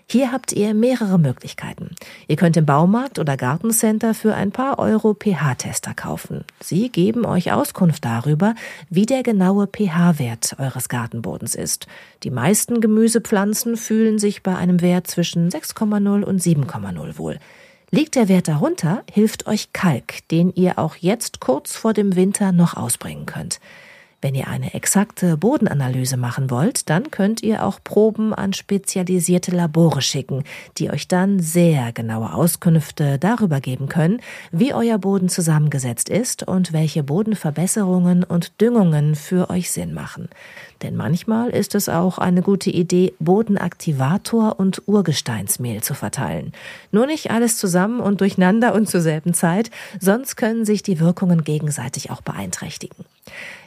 Hier 0.07 0.33
habt 0.33 0.53
ihr 0.53 0.75
mehrere 0.75 1.19
Möglichkeiten. 1.19 1.97
Ihr 2.29 2.37
könnt 2.37 2.57
im 2.57 2.67
Baumarkt 2.67 3.19
oder 3.19 3.37
Gartencenter 3.37 4.15
für 4.15 4.35
ein 4.35 4.53
paar 4.53 4.79
Euro 4.79 5.15
pH-Tester 5.15 5.95
kaufen. 5.95 6.45
Sie 6.61 6.91
geben 6.91 7.25
euch 7.25 7.53
Auskunft 7.53 8.05
darüber, 8.05 8.55
wie 8.91 9.07
der 9.07 9.23
genaue 9.23 9.67
pH-Wert 9.67 10.57
eures 10.59 10.89
Gartenbodens 10.89 11.55
ist. 11.55 11.87
Die 12.23 12.31
meisten 12.31 12.81
Gemüsepflanzen 12.81 13.77
fühlen 13.77 14.19
sich 14.19 14.43
bei 14.43 14.55
einem 14.57 14.83
Wert 14.83 15.07
zwischen 15.07 15.49
6,0 15.49 16.23
und 16.23 16.41
7,0 16.41 17.19
wohl. 17.19 17.39
Liegt 17.91 18.17
der 18.17 18.29
Wert 18.29 18.49
darunter, 18.49 19.05
hilft 19.11 19.47
euch 19.47 19.73
Kalk, 19.73 20.29
den 20.31 20.53
ihr 20.53 20.79
auch 20.79 20.97
jetzt 20.97 21.41
kurz 21.41 21.77
vor 21.77 21.93
dem 21.93 22.17
Winter 22.17 22.53
noch 22.53 22.77
ausbringen 22.77 23.25
könnt. 23.25 23.61
Wenn 24.25 24.35
ihr 24.35 24.49
eine 24.49 24.73
exakte 24.73 25.37
Bodenanalyse 25.37 26.16
machen 26.16 26.50
wollt, 26.50 26.88
dann 26.88 27.11
könnt 27.11 27.43
ihr 27.43 27.62
auch 27.62 27.78
Proben 27.85 28.33
an 28.33 28.54
spezialisierte 28.54 29.50
Labore 29.50 30.00
schicken, 30.00 30.45
die 30.78 30.90
euch 30.90 31.09
dann 31.09 31.40
sehr 31.40 31.93
genaue 31.93 32.33
Auskünfte 32.33 33.19
darüber 33.19 33.61
geben 33.61 33.87
können, 33.90 34.23
wie 34.50 34.73
euer 34.73 34.97
Boden 34.97 35.28
zusammengesetzt 35.28 36.09
ist 36.09 36.43
und 36.43 36.73
welche 36.73 37.02
Bodenverbesserungen 37.02 38.25
und 38.25 38.62
Düngungen 38.62 39.14
für 39.14 39.50
euch 39.50 39.71
Sinn 39.71 39.93
machen. 39.93 40.31
Denn 40.81 40.97
manchmal 40.97 41.50
ist 41.50 41.75
es 41.75 41.90
auch 41.90 42.16
eine 42.16 42.40
gute 42.40 42.71
Idee, 42.71 43.12
Bodenaktivator 43.19 44.59
und 44.59 44.81
Urgesteinsmehl 44.87 45.83
zu 45.83 45.93
verteilen. 45.93 46.52
Nur 46.93 47.04
nicht 47.04 47.31
alles 47.31 47.59
zusammen 47.59 48.00
und 48.00 48.23
durcheinander 48.23 48.75
und 48.75 48.88
zur 48.88 49.02
selben 49.02 49.35
Zeit, 49.35 49.71
sonst 50.00 50.37
können 50.37 50.64
sich 50.64 50.83
die 50.83 50.99
Wirkungen 50.99 51.45
gegenseitig 51.45 52.11
auch 52.11 52.23
beeinträchtigen. 52.23 53.04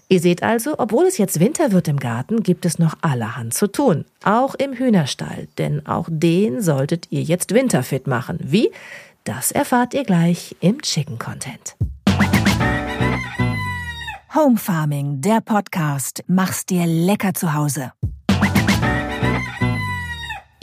Ihr 0.10 0.22
seht 0.22 0.42
also, 0.42 0.76
obwohl 0.78 1.06
es 1.06 1.18
jetzt 1.18 1.40
Winter 1.40 1.74
wird 1.74 1.90
im 1.90 1.98
Garten, 1.98 2.42
gibt 2.42 2.66
es 2.66 2.80
noch 2.80 2.96
allerhand 3.02 3.54
zu 3.54 3.68
tun. 3.68 4.06
Auch 4.24 4.56
im 4.56 4.74
Hühnerstall, 4.74 5.48
denn 5.58 5.86
auch 5.86 6.08
den 6.10 6.62
solltet 6.62 7.08
ihr 7.12 7.22
jetzt 7.22 7.54
winterfit 7.54 8.08
machen. 8.08 8.40
Wie? 8.42 8.72
Das 9.26 9.52
erfahrt 9.52 9.94
ihr 9.94 10.06
gleich 10.06 10.56
im 10.62 10.82
Chicken 10.82 11.20
Content. 11.20 11.76
Home 14.34 14.58
Farming, 14.58 15.20
der 15.20 15.42
Podcast. 15.42 16.24
Mach's 16.28 16.66
dir 16.66 16.86
lecker 16.86 17.34
zu 17.34 17.54
Hause. 17.54 17.92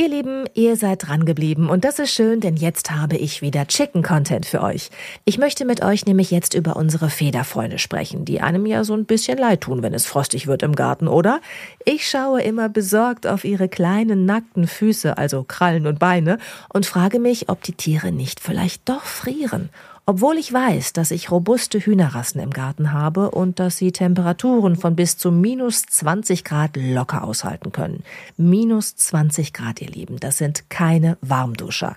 Ihr 0.04 0.10
Lieben, 0.10 0.44
ihr 0.52 0.76
seid 0.76 1.08
dran 1.08 1.24
geblieben 1.24 1.70
und 1.70 1.82
das 1.82 1.98
ist 1.98 2.12
schön, 2.12 2.40
denn 2.40 2.56
jetzt 2.56 2.90
habe 2.90 3.16
ich 3.16 3.40
wieder 3.40 3.66
Chicken-Content 3.66 4.44
für 4.44 4.60
euch. 4.60 4.90
Ich 5.24 5.38
möchte 5.38 5.64
mit 5.64 5.82
euch 5.82 6.04
nämlich 6.04 6.30
jetzt 6.30 6.52
über 6.52 6.76
unsere 6.76 7.08
Federfreunde 7.08 7.78
sprechen, 7.78 8.26
die 8.26 8.42
einem 8.42 8.66
ja 8.66 8.84
so 8.84 8.92
ein 8.92 9.06
bisschen 9.06 9.38
leid 9.38 9.62
tun, 9.62 9.82
wenn 9.82 9.94
es 9.94 10.04
frostig 10.04 10.46
wird 10.46 10.62
im 10.62 10.74
Garten, 10.74 11.08
oder? 11.08 11.40
Ich 11.86 12.06
schaue 12.06 12.42
immer 12.42 12.68
besorgt 12.68 13.26
auf 13.26 13.44
ihre 13.44 13.70
kleinen 13.70 14.26
nackten 14.26 14.66
Füße, 14.66 15.16
also 15.16 15.42
Krallen 15.42 15.86
und 15.86 15.98
Beine, 15.98 16.36
und 16.68 16.84
frage 16.84 17.18
mich, 17.18 17.48
ob 17.48 17.62
die 17.62 17.72
Tiere 17.72 18.12
nicht 18.12 18.40
vielleicht 18.40 18.86
doch 18.86 19.04
frieren 19.04 19.70
obwohl 20.06 20.36
ich 20.36 20.52
weiß, 20.52 20.92
dass 20.92 21.10
ich 21.10 21.30
robuste 21.30 21.78
Hühnerrassen 21.78 22.40
im 22.40 22.50
Garten 22.50 22.92
habe 22.92 23.30
und 23.30 23.58
dass 23.58 23.78
sie 23.78 23.90
Temperaturen 23.90 24.76
von 24.76 24.96
bis 24.96 25.16
zu 25.16 25.30
minus 25.30 25.82
20 25.82 26.44
Grad 26.44 26.76
locker 26.76 27.24
aushalten 27.24 27.72
können. 27.72 28.04
Minus 28.36 28.96
20 28.96 29.52
Grad, 29.52 29.80
ihr 29.80 29.88
Lieben, 29.88 30.20
das 30.20 30.38
sind 30.38 30.68
keine 30.68 31.16
Warmduscher. 31.22 31.96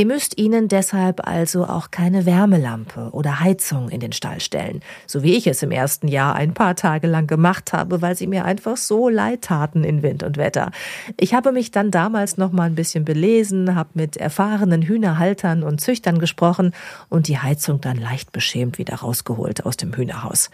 Ihr 0.00 0.06
müsst 0.06 0.38
ihnen 0.38 0.68
deshalb 0.68 1.28
also 1.28 1.66
auch 1.66 1.90
keine 1.90 2.24
Wärmelampe 2.24 3.10
oder 3.12 3.40
Heizung 3.40 3.90
in 3.90 4.00
den 4.00 4.12
Stall 4.12 4.40
stellen, 4.40 4.80
so 5.06 5.22
wie 5.22 5.36
ich 5.36 5.46
es 5.46 5.62
im 5.62 5.70
ersten 5.70 6.08
Jahr 6.08 6.36
ein 6.36 6.54
paar 6.54 6.74
Tage 6.74 7.06
lang 7.06 7.26
gemacht 7.26 7.74
habe, 7.74 8.00
weil 8.00 8.16
sie 8.16 8.26
mir 8.26 8.46
einfach 8.46 8.78
so 8.78 9.10
leid 9.10 9.42
taten 9.42 9.84
in 9.84 10.02
Wind 10.02 10.22
und 10.22 10.38
Wetter. 10.38 10.70
Ich 11.18 11.34
habe 11.34 11.52
mich 11.52 11.70
dann 11.70 11.90
damals 11.90 12.38
noch 12.38 12.50
mal 12.50 12.62
ein 12.62 12.76
bisschen 12.76 13.04
belesen, 13.04 13.74
habe 13.74 13.90
mit 13.92 14.16
erfahrenen 14.16 14.80
Hühnerhaltern 14.80 15.62
und 15.62 15.82
Züchtern 15.82 16.18
gesprochen 16.18 16.72
und 17.10 17.28
die 17.28 17.36
Heizung 17.36 17.82
dann 17.82 17.98
leicht 17.98 18.32
beschämt 18.32 18.78
wieder 18.78 18.94
rausgeholt 18.94 19.66
aus 19.66 19.76
dem 19.76 19.94
Hühnerhaus. 19.94 20.48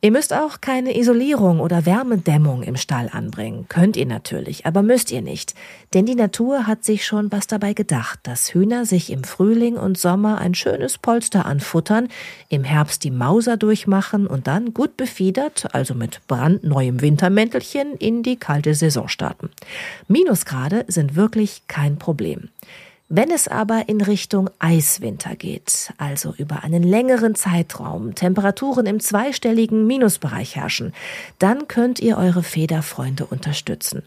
Ihr 0.00 0.10
müsst 0.10 0.32
auch 0.32 0.60
keine 0.60 0.98
Isolierung 0.98 1.60
oder 1.60 1.86
Wärmedämmung 1.86 2.62
im 2.62 2.76
Stall 2.76 3.08
anbringen. 3.12 3.66
Könnt 3.68 3.96
ihr 3.96 4.06
natürlich, 4.06 4.66
aber 4.66 4.82
müsst 4.82 5.10
ihr 5.10 5.22
nicht. 5.22 5.54
Denn 5.94 6.06
die 6.06 6.14
Natur 6.14 6.66
hat 6.66 6.84
sich 6.84 7.06
schon 7.06 7.32
was 7.32 7.46
dabei 7.46 7.72
gedacht, 7.72 8.20
dass 8.24 8.52
Hühner 8.52 8.84
sich 8.84 9.10
im 9.10 9.24
Frühling 9.24 9.76
und 9.76 9.98
Sommer 9.98 10.38
ein 10.38 10.54
schönes 10.54 10.98
Polster 10.98 11.46
anfuttern, 11.46 12.08
im 12.48 12.64
Herbst 12.64 13.04
die 13.04 13.10
Mauser 13.10 13.56
durchmachen 13.56 14.26
und 14.26 14.46
dann 14.46 14.74
gut 14.74 14.96
befiedert, 14.96 15.74
also 15.74 15.94
mit 15.94 16.20
brandneuem 16.28 17.00
Wintermäntelchen, 17.00 17.94
in 17.94 18.22
die 18.22 18.36
kalte 18.36 18.74
Saison 18.74 19.08
starten. 19.08 19.50
Minusgrade 20.08 20.84
sind 20.88 21.16
wirklich 21.16 21.62
kein 21.68 21.98
Problem. 21.98 22.50
Wenn 23.08 23.30
es 23.30 23.46
aber 23.46 23.88
in 23.88 24.00
Richtung 24.00 24.50
Eiswinter 24.58 25.36
geht, 25.36 25.92
also 25.96 26.34
über 26.38 26.64
einen 26.64 26.82
längeren 26.82 27.36
Zeitraum 27.36 28.16
Temperaturen 28.16 28.84
im 28.84 28.98
zweistelligen 28.98 29.86
Minusbereich 29.86 30.56
herrschen, 30.56 30.92
dann 31.38 31.68
könnt 31.68 32.00
ihr 32.00 32.18
eure 32.18 32.42
Federfreunde 32.42 33.24
unterstützen. 33.24 34.02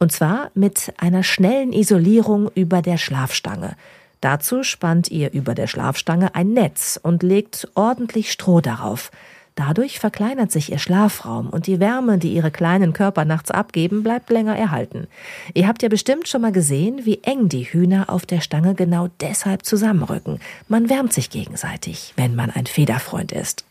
Und 0.00 0.10
zwar 0.10 0.50
mit 0.54 0.92
einer 0.96 1.22
schnellen 1.22 1.72
Isolierung 1.72 2.50
über 2.56 2.82
der 2.82 2.96
Schlafstange. 2.96 3.76
Dazu 4.20 4.64
spannt 4.64 5.12
ihr 5.12 5.32
über 5.32 5.54
der 5.54 5.68
Schlafstange 5.68 6.34
ein 6.34 6.52
Netz 6.52 6.98
und 7.00 7.22
legt 7.22 7.68
ordentlich 7.76 8.32
Stroh 8.32 8.60
darauf. 8.60 9.12
Dadurch 9.54 9.98
verkleinert 9.98 10.50
sich 10.52 10.72
ihr 10.72 10.78
Schlafraum 10.78 11.48
und 11.50 11.66
die 11.66 11.80
Wärme, 11.80 12.18
die 12.18 12.32
ihre 12.32 12.50
kleinen 12.50 12.92
Körper 12.92 13.24
nachts 13.24 13.50
abgeben, 13.50 14.02
bleibt 14.02 14.30
länger 14.30 14.56
erhalten. 14.56 15.06
Ihr 15.54 15.66
habt 15.66 15.82
ja 15.82 15.88
bestimmt 15.88 16.28
schon 16.28 16.42
mal 16.42 16.52
gesehen, 16.52 17.04
wie 17.04 17.20
eng 17.22 17.48
die 17.48 17.64
Hühner 17.64 18.10
auf 18.10 18.26
der 18.26 18.40
Stange 18.40 18.74
genau 18.74 19.08
deshalb 19.20 19.64
zusammenrücken. 19.64 20.40
Man 20.68 20.88
wärmt 20.88 21.12
sich 21.12 21.30
gegenseitig, 21.30 22.14
wenn 22.16 22.34
man 22.34 22.50
ein 22.50 22.66
Federfreund 22.66 23.32
ist. 23.32 23.64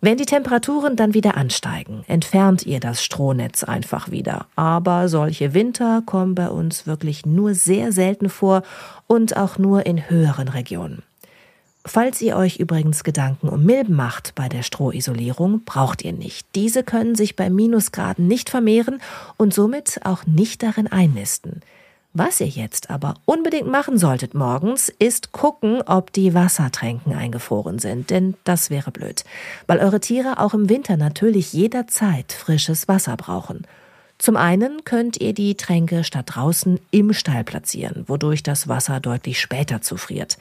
Wenn 0.00 0.18
die 0.18 0.26
Temperaturen 0.26 0.94
dann 0.96 1.14
wieder 1.14 1.36
ansteigen, 1.36 2.04
entfernt 2.06 2.66
ihr 2.66 2.80
das 2.80 3.02
Strohnetz 3.02 3.64
einfach 3.64 4.10
wieder. 4.10 4.46
Aber 4.54 5.08
solche 5.08 5.54
Winter 5.54 6.02
kommen 6.04 6.34
bei 6.34 6.48
uns 6.48 6.86
wirklich 6.86 7.24
nur 7.24 7.54
sehr 7.54 7.92
selten 7.92 8.28
vor 8.28 8.62
und 9.06 9.36
auch 9.36 9.58
nur 9.58 9.86
in 9.86 10.10
höheren 10.10 10.48
Regionen. 10.48 11.02
Falls 11.88 12.20
ihr 12.20 12.36
euch 12.36 12.56
übrigens 12.56 13.04
Gedanken 13.04 13.48
um 13.48 13.64
Milben 13.64 13.94
macht 13.94 14.34
bei 14.34 14.48
der 14.48 14.64
Strohisolierung, 14.64 15.62
braucht 15.64 16.02
ihr 16.02 16.12
nicht. 16.12 16.44
Diese 16.56 16.82
können 16.82 17.14
sich 17.14 17.36
bei 17.36 17.48
Minusgraden 17.48 18.26
nicht 18.26 18.50
vermehren 18.50 19.00
und 19.36 19.54
somit 19.54 20.00
auch 20.02 20.26
nicht 20.26 20.64
darin 20.64 20.88
einnisten. 20.88 21.60
Was 22.12 22.40
ihr 22.40 22.48
jetzt 22.48 22.90
aber 22.90 23.14
unbedingt 23.24 23.68
machen 23.68 23.98
solltet 23.98 24.34
morgens, 24.34 24.88
ist 24.88 25.30
gucken, 25.30 25.80
ob 25.82 26.12
die 26.12 26.34
Wassertränken 26.34 27.14
eingefroren 27.14 27.78
sind, 27.78 28.10
denn 28.10 28.34
das 28.42 28.68
wäre 28.68 28.90
blöd, 28.90 29.22
weil 29.68 29.78
eure 29.78 30.00
Tiere 30.00 30.40
auch 30.40 30.54
im 30.54 30.68
Winter 30.68 30.96
natürlich 30.96 31.52
jederzeit 31.52 32.32
frisches 32.32 32.88
Wasser 32.88 33.16
brauchen. 33.16 33.64
Zum 34.18 34.36
einen 34.36 34.84
könnt 34.84 35.20
ihr 35.20 35.34
die 35.34 35.56
Tränke 35.56 36.02
statt 36.02 36.26
draußen 36.28 36.80
im 36.90 37.12
Stall 37.12 37.44
platzieren, 37.44 38.04
wodurch 38.06 38.42
das 38.42 38.66
Wasser 38.66 38.98
deutlich 39.00 39.40
später 39.40 39.82
zufriert. 39.82 40.38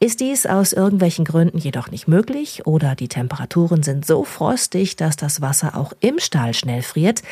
Ist 0.00 0.18
dies 0.18 0.46
aus 0.46 0.72
irgendwelchen 0.72 1.24
Gründen 1.24 1.58
jedoch 1.58 1.92
nicht 1.92 2.08
möglich 2.08 2.66
oder 2.66 2.96
die 2.96 3.06
Temperaturen 3.06 3.84
sind 3.84 4.04
so 4.04 4.24
frostig, 4.24 4.96
dass 4.96 5.14
das 5.14 5.40
Wasser 5.40 5.76
auch 5.76 5.92
im 6.00 6.18
Stall 6.18 6.54
schnell 6.54 6.82
friert, 6.82 7.22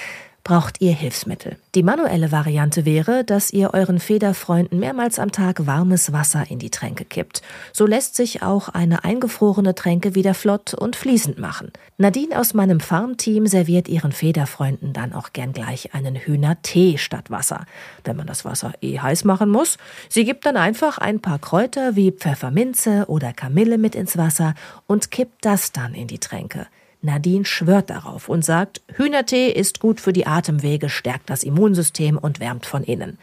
braucht 0.44 0.80
ihr 0.80 0.92
Hilfsmittel. 0.92 1.56
Die 1.75 1.82
manuelle 1.82 2.32
Variante 2.32 2.85
wäre, 2.85 3.25
dass 3.25 3.52
ihr 3.52 3.75
euren 3.75 4.00
Federfreunden 4.00 4.78
mehrmals 4.78 5.18
am 5.18 5.32
Tag 5.32 5.66
warmes 5.66 6.12
Wasser 6.12 6.50
in 6.50 6.59
die 6.59 6.70
Tränke 6.70 7.04
kippt. 7.04 7.42
So 7.73 7.87
lässt 7.87 8.16
sich 8.16 8.42
auch 8.42 8.68
eine 8.68 9.04
eingefrorene 9.04 9.75
Tränke 9.75 10.14
wieder 10.14 10.35
flott 10.35 10.75
und 10.75 10.97
fließend 10.97 11.38
machen. 11.38 11.73
Nadine 11.99 12.38
aus 12.38 12.54
meinem 12.54 12.80
Farmteam 12.80 13.47
serviert 13.47 13.88
ihren 13.88 14.12
Federfreunden 14.12 14.92
dann 14.92 15.12
auch 15.12 15.32
gern 15.32 15.52
gleich 15.52 15.94
einen 15.94 16.16
Hühnertee 16.16 16.97
statt 16.99 17.30
Wasser, 17.30 17.66
wenn 18.04 18.16
man 18.16 18.26
das 18.26 18.44
Wasser 18.44 18.73
eh 18.80 18.99
heiß 18.99 19.25
machen 19.25 19.50
muss. 19.50 19.78
Sie 20.09 20.25
gibt 20.25 20.47
dann 20.47 20.56
einfach 20.56 20.99
ein 20.99 21.20
paar 21.20 21.38
Kräuter 21.38 21.97
wie 21.97 22.12
Pfefferminze 22.12 23.04
oder 23.09 23.32
Kamille 23.32 23.78
mit 23.78 23.94
ins 23.94 24.16
Wasser 24.16 24.54
und 24.87 25.11
kippt 25.11 25.44
das 25.44 25.73
dann 25.73 25.94
in 25.94 26.09
die 26.09 26.18
Tränke. 26.18 26.66
Nadine 27.02 27.45
schwört 27.45 27.90
darauf 27.90 28.28
und 28.28 28.45
sagt, 28.45 28.83
Hühnertee 28.95 29.50
ist 29.50 29.80
gut 29.80 30.00
für 30.00 30.12
die 30.12 30.26
Atemwege, 30.26 30.88
stärkt 30.88 31.30
das 31.30 31.42
Immunsystem 31.42 32.19
und 32.19 32.40
wärmt 32.40 32.66
von 32.66 32.83
innen. 32.83 33.19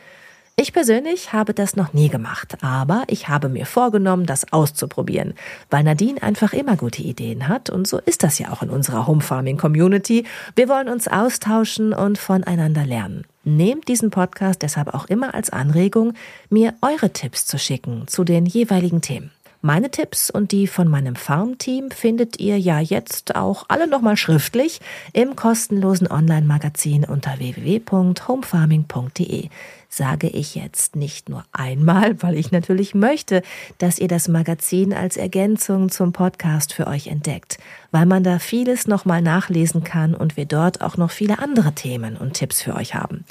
Ich 0.60 0.74
persönlich 0.74 1.34
habe 1.34 1.54
das 1.54 1.76
noch 1.76 1.94
nie 1.94 2.10
gemacht, 2.10 2.58
aber 2.64 3.04
ich 3.10 3.30
habe 3.30 3.48
mir 3.48 3.68
vorgenommen, 3.68 4.26
das 4.26 4.52
auszuprobieren, 4.52 5.36
weil 5.70 5.84
Nadine 5.84 6.24
einfach 6.24 6.52
immer 6.52 6.76
gute 6.76 7.04
Ideen 7.04 7.48
hat 7.48 7.70
und 7.70 7.88
so 7.88 8.00
ist 8.00 8.24
das 8.24 8.40
ja 8.40 8.52
auch 8.52 8.64
in 8.64 8.72
unserer 8.72 9.06
Home 9.06 9.22
Farming 9.22 9.58
Community. 9.58 10.26
Wir 10.56 10.68
wollen 10.68 10.90
uns 10.90 11.08
austauschen 11.08 11.94
und 11.94 12.18
voneinander 12.18 12.88
lernen. 12.88 13.26
Nehmt 13.44 13.88
diesen 13.88 14.10
Podcast 14.10 14.64
deshalb 14.64 14.96
auch 14.96 15.06
immer 15.06 15.36
als 15.36 15.52
Anregung, 15.52 16.16
mir 16.50 16.74
eure 16.82 17.14
Tipps 17.14 17.46
zu 17.46 17.60
schicken 17.60 18.08
zu 18.08 18.24
den 18.24 18.48
jeweiligen 18.48 19.02
Themen. 19.02 19.30
Meine 19.62 19.90
Tipps 19.90 20.30
und 20.30 20.52
die 20.52 20.68
von 20.68 20.88
meinem 20.88 21.16
Farmteam 21.16 21.90
findet 21.90 22.40
ihr 22.40 22.60
ja 22.60 22.80
jetzt 22.80 23.36
auch 23.36 23.66
alle 23.70 23.88
nochmal 23.88 24.16
schriftlich 24.16 24.80
im 25.14 25.36
kostenlosen 25.36 26.08
Online-Magazin 26.08 27.06
unter 27.06 27.40
www.homefarming.de 27.40 29.50
sage 29.90 30.28
ich 30.28 30.56
jetzt 30.56 30.96
nicht 30.96 31.30
nur 31.30 31.44
einmal, 31.52 32.22
weil 32.22 32.36
ich 32.36 32.52
natürlich 32.52 32.94
möchte, 32.94 33.42
dass 33.78 34.00
ihr 34.00 34.08
das 34.08 34.28
Magazin 34.28 34.94
als 34.94 35.18
Ergänzung 35.18 35.90
zum 35.90 36.14
Podcast 36.14 36.74
für 36.74 36.88
euch 36.88 37.08
entdeckt, 37.08 37.58
weil 37.92 38.06
man 38.06 38.24
da 38.24 38.40
vieles 38.40 38.88
nochmal 38.88 39.22
nachlesen 39.22 39.84
kann 39.84 40.14
und 40.14 40.38
wir 40.38 40.46
dort 40.46 40.82
auch 40.82 40.98
noch 40.98 41.12
viele 41.12 41.40
andere 41.40 41.74
Themen 41.74 42.18
und 42.18 42.34
Tipps 42.34 42.62
für 42.62 42.76
euch 42.76 42.96
haben. 42.96 43.26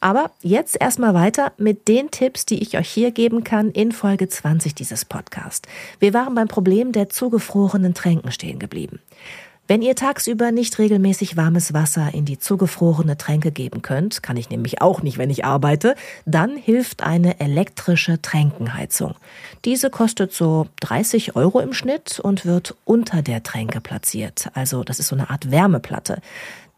Aber 0.00 0.30
jetzt 0.42 0.80
erstmal 0.80 1.14
weiter 1.14 1.52
mit 1.58 1.88
den 1.88 2.10
Tipps, 2.10 2.46
die 2.46 2.62
ich 2.62 2.78
euch 2.78 2.88
hier 2.88 3.10
geben 3.10 3.44
kann 3.44 3.70
in 3.70 3.92
Folge 3.92 4.28
20 4.28 4.74
dieses 4.74 5.04
Podcast. 5.04 5.66
Wir 5.98 6.14
waren 6.14 6.34
beim 6.34 6.48
Problem 6.48 6.92
der 6.92 7.08
zugefrorenen 7.08 7.94
Tränken 7.94 8.30
stehen 8.30 8.58
geblieben. 8.58 9.00
Wenn 9.70 9.82
ihr 9.82 9.94
tagsüber 9.94 10.50
nicht 10.50 10.78
regelmäßig 10.78 11.36
warmes 11.36 11.74
Wasser 11.74 12.14
in 12.14 12.24
die 12.24 12.38
zugefrorene 12.38 13.18
Tränke 13.18 13.52
geben 13.52 13.82
könnt, 13.82 14.22
kann 14.22 14.38
ich 14.38 14.48
nämlich 14.48 14.80
auch 14.80 15.02
nicht, 15.02 15.18
wenn 15.18 15.28
ich 15.28 15.44
arbeite, 15.44 15.94
dann 16.24 16.56
hilft 16.56 17.02
eine 17.02 17.38
elektrische 17.38 18.22
Tränkenheizung. 18.22 19.14
Diese 19.66 19.90
kostet 19.90 20.32
so 20.32 20.68
30 20.80 21.36
Euro 21.36 21.60
im 21.60 21.74
Schnitt 21.74 22.18
und 22.18 22.46
wird 22.46 22.76
unter 22.86 23.20
der 23.20 23.42
Tränke 23.42 23.82
platziert. 23.82 24.48
Also 24.54 24.84
das 24.84 25.00
ist 25.00 25.08
so 25.08 25.16
eine 25.16 25.28
Art 25.28 25.50
Wärmeplatte. 25.50 26.22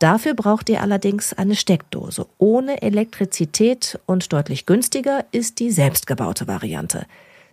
Dafür 0.01 0.35
braucht 0.35 0.69
ihr 0.69 0.81
allerdings 0.81 1.33
eine 1.33 1.55
Steckdose. 1.55 2.27
Ohne 2.39 2.83
Elektrizität 2.83 4.01
und 4.07 4.33
deutlich 4.33 4.67
günstiger 4.67 5.27
ist 5.31 5.61
die 5.61 5.71
selbstgebaute 5.71 6.49
Variante. 6.49 7.07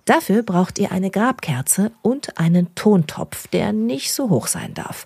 Dafür 0.08 0.42
braucht 0.42 0.80
ihr 0.80 0.94
eine 0.94 1.12
Grabkerze 1.12 1.92
und 2.02 2.40
einen 2.40 2.74
Tontopf, 2.76 3.48
der 3.50 3.74
nicht 3.74 4.14
so 4.14 4.30
hoch 4.30 4.48
sein 4.48 4.74
darf. 4.74 5.06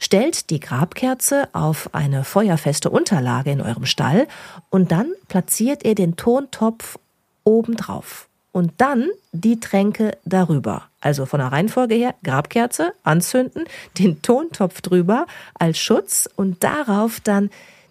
Stellt 0.00 0.50
die 0.50 0.58
Grabkerze 0.58 1.48
auf 1.52 1.94
eine 1.94 2.24
feuerfeste 2.24 2.90
Unterlage 2.90 3.52
in 3.52 3.60
eurem 3.60 3.86
Stall 3.86 4.26
und 4.68 4.90
dann 4.90 5.12
platziert 5.28 5.84
ihr 5.84 5.94
den 5.94 6.16
Tontopf 6.16 6.98
obendrauf 7.44 8.28
und 8.50 8.72
dann 8.78 9.08
die 9.30 9.60
Tränke 9.60 10.18
darüber. 10.24 10.82
Also 11.00 11.26
von 11.26 11.38
der 11.38 11.52
Reihenfolge 11.52 11.94
her 11.94 12.16
Grabkerze 12.24 12.92
anzünden, 13.04 13.66
den 13.98 14.20
Tontopf 14.20 14.80
drüber 14.80 15.26
als 15.54 15.78
Schutz 15.78 16.28
und 16.34 16.64
darauf 16.64 17.20
dann 17.20 17.50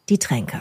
die 0.09 0.19
Tränke. 0.19 0.59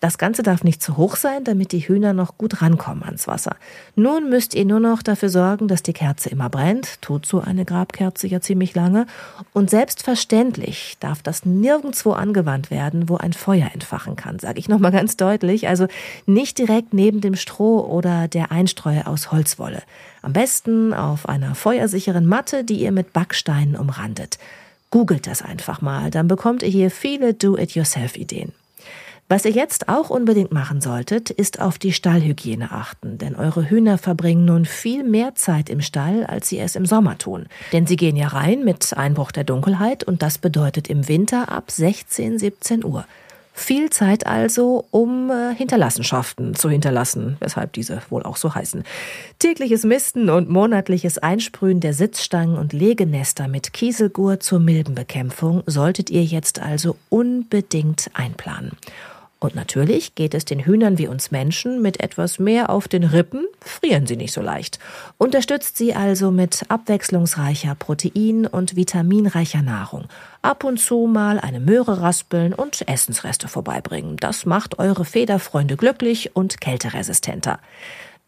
Das 0.00 0.16
Ganze 0.16 0.42
darf 0.42 0.64
nicht 0.64 0.82
zu 0.82 0.96
hoch 0.96 1.14
sein, 1.14 1.44
damit 1.44 1.72
die 1.72 1.80
Hühner 1.80 2.14
noch 2.14 2.38
gut 2.38 2.62
rankommen 2.62 3.02
ans 3.04 3.28
Wasser. 3.28 3.56
Nun 3.96 4.30
müsst 4.30 4.54
ihr 4.54 4.64
nur 4.64 4.80
noch 4.80 5.02
dafür 5.02 5.28
sorgen, 5.28 5.68
dass 5.68 5.82
die 5.82 5.92
Kerze 5.92 6.30
immer 6.30 6.48
brennt. 6.48 7.02
Tut 7.02 7.26
so 7.26 7.40
eine 7.40 7.66
Grabkerze 7.66 8.26
ja 8.26 8.40
ziemlich 8.40 8.74
lange. 8.74 9.06
Und 9.52 9.68
selbstverständlich 9.68 10.96
darf 11.00 11.22
das 11.22 11.44
nirgendwo 11.44 12.12
angewandt 12.12 12.70
werden, 12.70 13.10
wo 13.10 13.18
ein 13.18 13.34
Feuer 13.34 13.68
entfachen 13.74 14.16
kann, 14.16 14.38
sage 14.38 14.58
ich 14.58 14.70
nochmal 14.70 14.90
ganz 14.90 15.18
deutlich. 15.18 15.68
Also 15.68 15.86
nicht 16.24 16.56
direkt 16.56 16.94
neben 16.94 17.20
dem 17.20 17.36
Stroh 17.36 17.80
oder 17.80 18.26
der 18.26 18.50
Einstreu 18.50 19.02
aus 19.02 19.30
Holzwolle. 19.30 19.82
Am 20.22 20.32
besten 20.32 20.94
auf 20.94 21.28
einer 21.28 21.54
feuersicheren 21.54 22.24
Matte, 22.24 22.64
die 22.64 22.80
ihr 22.80 22.92
mit 22.92 23.12
Backsteinen 23.12 23.76
umrandet. 23.76 24.38
Googelt 24.90 25.26
das 25.26 25.42
einfach 25.42 25.82
mal, 25.82 26.10
dann 26.10 26.26
bekommt 26.26 26.62
ihr 26.62 26.70
hier 26.70 26.90
viele 26.90 27.34
Do-it-yourself-Ideen. 27.34 28.52
Was 29.32 29.44
ihr 29.44 29.52
jetzt 29.52 29.88
auch 29.88 30.10
unbedingt 30.10 30.50
machen 30.50 30.80
solltet, 30.80 31.30
ist 31.30 31.60
auf 31.60 31.78
die 31.78 31.92
Stallhygiene 31.92 32.72
achten, 32.72 33.16
denn 33.16 33.36
eure 33.36 33.70
Hühner 33.70 33.96
verbringen 33.96 34.44
nun 34.44 34.64
viel 34.64 35.04
mehr 35.04 35.36
Zeit 35.36 35.70
im 35.70 35.82
Stall, 35.82 36.26
als 36.26 36.48
sie 36.48 36.58
es 36.58 36.74
im 36.74 36.84
Sommer 36.84 37.16
tun. 37.16 37.46
Denn 37.72 37.86
sie 37.86 37.94
gehen 37.94 38.16
ja 38.16 38.26
rein 38.26 38.64
mit 38.64 38.92
Einbruch 38.96 39.30
der 39.30 39.44
Dunkelheit 39.44 40.02
und 40.02 40.22
das 40.22 40.38
bedeutet 40.38 40.88
im 40.88 41.06
Winter 41.06 41.48
ab 41.48 41.70
16, 41.70 42.40
17 42.40 42.84
Uhr. 42.84 43.04
Viel 43.52 43.90
Zeit 43.90 44.26
also, 44.26 44.86
um 44.90 45.30
äh, 45.30 45.54
Hinterlassenschaften 45.54 46.56
zu 46.56 46.68
hinterlassen, 46.68 47.36
weshalb 47.38 47.72
diese 47.74 48.02
wohl 48.10 48.24
auch 48.24 48.36
so 48.36 48.56
heißen. 48.56 48.82
Tägliches 49.38 49.84
Misten 49.84 50.28
und 50.28 50.48
monatliches 50.48 51.18
Einsprühen 51.18 51.78
der 51.78 51.94
Sitzstangen 51.94 52.58
und 52.58 52.72
Legenester 52.72 53.46
mit 53.46 53.72
Kieselgur 53.72 54.40
zur 54.40 54.58
Milbenbekämpfung 54.58 55.62
solltet 55.66 56.10
ihr 56.10 56.24
jetzt 56.24 56.60
also 56.60 56.96
unbedingt 57.10 58.10
einplanen. 58.14 58.72
Und 59.40 59.54
natürlich 59.54 60.14
geht 60.14 60.34
es 60.34 60.44
den 60.44 60.66
Hühnern 60.66 60.98
wie 60.98 61.08
uns 61.08 61.30
Menschen 61.30 61.80
mit 61.80 62.00
etwas 62.00 62.38
mehr 62.38 62.68
auf 62.68 62.88
den 62.88 63.04
Rippen, 63.04 63.46
frieren 63.60 64.06
sie 64.06 64.16
nicht 64.16 64.34
so 64.34 64.42
leicht. 64.42 64.78
Unterstützt 65.16 65.78
sie 65.78 65.94
also 65.94 66.30
mit 66.30 66.66
abwechslungsreicher 66.68 67.74
Protein- 67.74 68.46
und 68.46 68.76
vitaminreicher 68.76 69.62
Nahrung. 69.62 70.04
Ab 70.42 70.62
und 70.62 70.78
zu 70.78 71.06
mal 71.10 71.40
eine 71.40 71.58
Möhre 71.58 72.02
raspeln 72.02 72.52
und 72.52 72.86
Essensreste 72.86 73.48
vorbeibringen. 73.48 74.18
Das 74.18 74.44
macht 74.44 74.78
eure 74.78 75.06
Federfreunde 75.06 75.78
glücklich 75.78 76.36
und 76.36 76.60
kälteresistenter. 76.60 77.60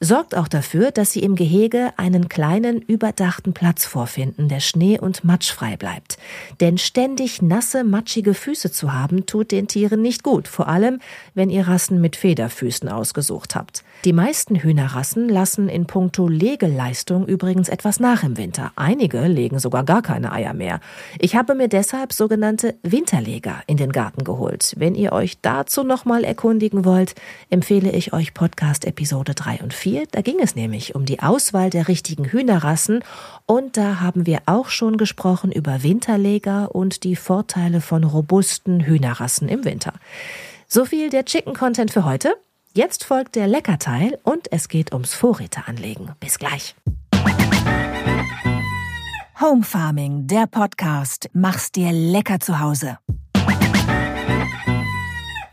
Sorgt 0.00 0.35
auch 0.37 0.48
dafür, 0.48 0.90
dass 0.90 1.12
sie 1.12 1.20
im 1.20 1.37
Gehege 1.37 1.92
einen 1.96 2.28
kleinen, 2.28 2.81
überdachten 2.81 3.52
Platz 3.52 3.85
vorfinden, 3.85 4.48
der 4.48 4.59
schnee- 4.59 4.98
und 4.98 5.22
matschfrei 5.22 5.76
bleibt. 5.76 6.18
Denn 6.61 6.76
ständig 6.76 7.40
nasse, 7.40 7.85
matschige 7.85 8.35
Füße 8.35 8.72
zu 8.72 8.92
haben, 8.92 9.26
tut 9.26 9.52
den 9.52 9.68
Tieren 9.68 10.02
nicht 10.02 10.24
gut, 10.24 10.48
vor 10.48 10.66
allem, 10.66 11.00
wenn 11.35 11.50
ihr 11.50 11.68
Rassen 11.68 12.00
mit 12.00 12.16
Federfüßen 12.16 12.88
ausgesucht 12.88 13.55
habt. 13.55 13.85
Die 14.04 14.12
meisten 14.12 14.56
Hühnerrassen 14.56 15.28
lassen 15.28 15.68
in 15.68 15.86
puncto 15.86 16.26
Legeleistung 16.26 17.26
übrigens 17.26 17.68
etwas 17.68 18.00
nach 18.00 18.24
im 18.24 18.36
Winter. 18.36 18.72
Einige 18.74 19.20
legen 19.28 19.60
sogar 19.60 19.84
gar 19.84 20.02
keine 20.02 20.32
Eier 20.32 20.54
mehr. 20.54 20.80
Ich 21.20 21.36
habe 21.36 21.54
mir 21.54 21.68
deshalb 21.68 22.12
sogenannte 22.12 22.74
Winterleger 22.82 23.62
in 23.66 23.76
den 23.76 23.92
Garten 23.92 24.24
geholt. 24.24 24.74
Wenn 24.76 24.96
ihr 24.96 25.12
euch 25.12 25.40
dazu 25.40 25.84
nochmal 25.84 26.24
erkundigen 26.24 26.84
wollt, 26.84 27.14
empfehle 27.50 27.92
ich 27.92 28.12
euch 28.12 28.34
Podcast 28.34 28.84
Episode 28.84 29.34
3 29.34 29.60
und 29.62 29.74
4 29.74 29.82
4. 29.82 30.06
Da 30.10 30.20
ging 30.22 30.38
es 30.40 30.54
nämlich 30.54 30.94
um 30.94 31.04
die 31.04 31.20
Auswahl 31.20 31.68
der 31.68 31.88
richtigen 31.88 32.24
Hühnerrassen 32.24 33.02
und 33.46 33.76
da 33.76 34.00
haben 34.00 34.26
wir 34.26 34.42
auch 34.46 34.68
schon 34.68 34.96
gesprochen 34.96 35.50
über 35.50 35.82
Winterleger 35.82 36.74
und 36.74 37.02
die 37.04 37.16
Vorteile 37.16 37.80
von 37.80 38.04
robusten 38.04 38.80
Hühnerrassen 38.80 39.48
im 39.48 39.64
Winter. 39.64 39.94
So 40.68 40.84
viel 40.84 41.10
der 41.10 41.24
Chicken 41.24 41.54
Content 41.54 41.90
für 41.90 42.04
heute. 42.04 42.36
Jetzt 42.74 43.04
folgt 43.04 43.37
der 43.37 43.48
Leckerteil 43.48 44.18
und 44.22 44.50
es 44.50 44.66
geht 44.66 44.94
ums 44.94 45.12
Vorräte 45.12 45.64
anlegen. 45.66 46.12
Bis 46.20 46.38
gleich. 46.38 46.74
Home 49.38 49.62
Farming, 49.62 50.26
der 50.26 50.46
Podcast. 50.46 51.28
Mach's 51.35 51.70
dir 51.70 51.92
lecker 51.92 52.40
zu 52.40 52.61
Hause. 52.61 52.96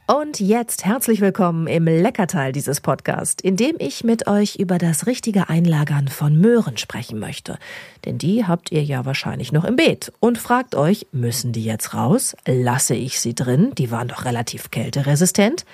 Und 0.08 0.40
jetzt 0.40 0.86
herzlich 0.86 1.20
willkommen 1.20 1.68
im 1.68 1.84
Leckerteil 1.86 2.54
dieses 2.54 2.80
Podcasts, 2.80 3.44
in 3.44 3.58
dem 3.58 3.76
ich 3.80 4.06
mit 4.06 4.28
euch 4.28 4.56
über 4.56 4.78
das 4.78 5.06
richtige 5.06 5.50
Einlagern 5.50 6.08
von 6.08 6.40
Möhren 6.40 6.78
sprechen 6.78 7.20
möchte. 7.20 7.60
Denn 8.06 8.18
die 8.18 8.46
habt 8.46 8.72
ihr 8.72 8.84
ja 8.84 9.06
wahrscheinlich 9.06 9.52
noch 9.52 9.66
im 9.66 9.76
Beet 9.76 10.14
und 10.22 10.38
fragt 10.38 10.74
euch, 10.74 11.06
müssen 11.12 11.52
die 11.52 11.66
jetzt 11.66 11.94
raus? 11.94 12.38
Lasse 12.48 12.96
ich 12.96 13.20
sie 13.20 13.36
drin? 13.36 13.74
Die 13.78 13.92
waren 13.92 14.08
doch 14.08 14.24
relativ 14.24 14.72
kälteresistent. 14.72 15.66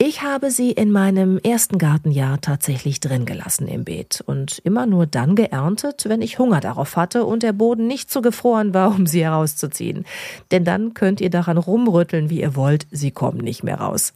Ich 0.00 0.22
habe 0.22 0.52
sie 0.52 0.70
in 0.70 0.92
meinem 0.92 1.38
ersten 1.38 1.76
Gartenjahr 1.76 2.40
tatsächlich 2.40 3.00
drin 3.00 3.26
gelassen 3.26 3.66
im 3.66 3.82
Beet 3.82 4.22
und 4.24 4.60
immer 4.62 4.86
nur 4.86 5.06
dann 5.06 5.34
geerntet, 5.34 6.04
wenn 6.08 6.22
ich 6.22 6.38
Hunger 6.38 6.60
darauf 6.60 6.94
hatte 6.94 7.24
und 7.24 7.42
der 7.42 7.52
Boden 7.52 7.88
nicht 7.88 8.08
zu 8.08 8.22
gefroren 8.22 8.72
war, 8.74 8.90
um 8.94 9.08
sie 9.08 9.24
herauszuziehen. 9.24 10.04
Denn 10.52 10.64
dann 10.64 10.94
könnt 10.94 11.20
ihr 11.20 11.30
daran 11.30 11.58
rumrütteln, 11.58 12.30
wie 12.30 12.40
ihr 12.40 12.54
wollt, 12.54 12.86
sie 12.92 13.10
kommen 13.10 13.38
nicht 13.38 13.64
mehr 13.64 13.80
raus. 13.80 14.12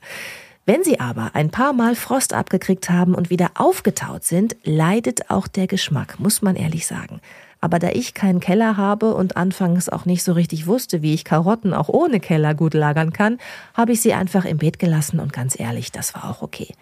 Wenn 0.67 0.85
sie 0.85 1.01
aber 1.01 1.33
ein 1.35 1.51
paar 1.51 1.73
Mal 1.73 1.97
Frost 1.97 2.33
abgekriegt 2.33 2.89
haben 2.89 3.17
und 3.17 3.31
wieder 3.31 3.51
aufgetaut 3.57 4.23
sind, 4.23 4.55
leidet 4.63 5.31
auch 5.31 5.49
der 5.49 5.67
Geschmack, 5.67 6.21
muss 6.21 6.43
man 6.43 6.55
ehrlich 6.55 6.87
sagen. 6.87 7.21
Aber 7.63 7.79
da 7.79 7.91
ich 7.91 8.13
keinen 8.13 8.41
Keller 8.41 8.77
habe 8.77 9.15
und 9.15 9.37
anfangs 9.37 9.89
auch 9.89 10.05
nicht 10.05 10.25
so 10.25 10.33
richtig 10.33 10.67
wusste, 10.67 11.01
wie 11.01 11.15
ich 11.15 11.25
Karotten 11.25 11.73
auch 11.73 11.89
ohne 11.89 12.19
Keller 12.19 12.55
gut 12.55 12.75
lagern 12.75 13.13
kann, 13.13 13.39
habe 13.73 13.93
ich 13.93 14.03
sie 14.03 14.15
einfach 14.15 14.45
im 14.45 14.59
Beet 14.59 14.81
gelassen 14.81 15.21
und 15.21 15.33
ganz 15.33 15.59
ehrlich, 15.59 15.93
das 15.93 16.13
war 16.13 16.29
auch 16.29 16.43
okay. 16.43 16.75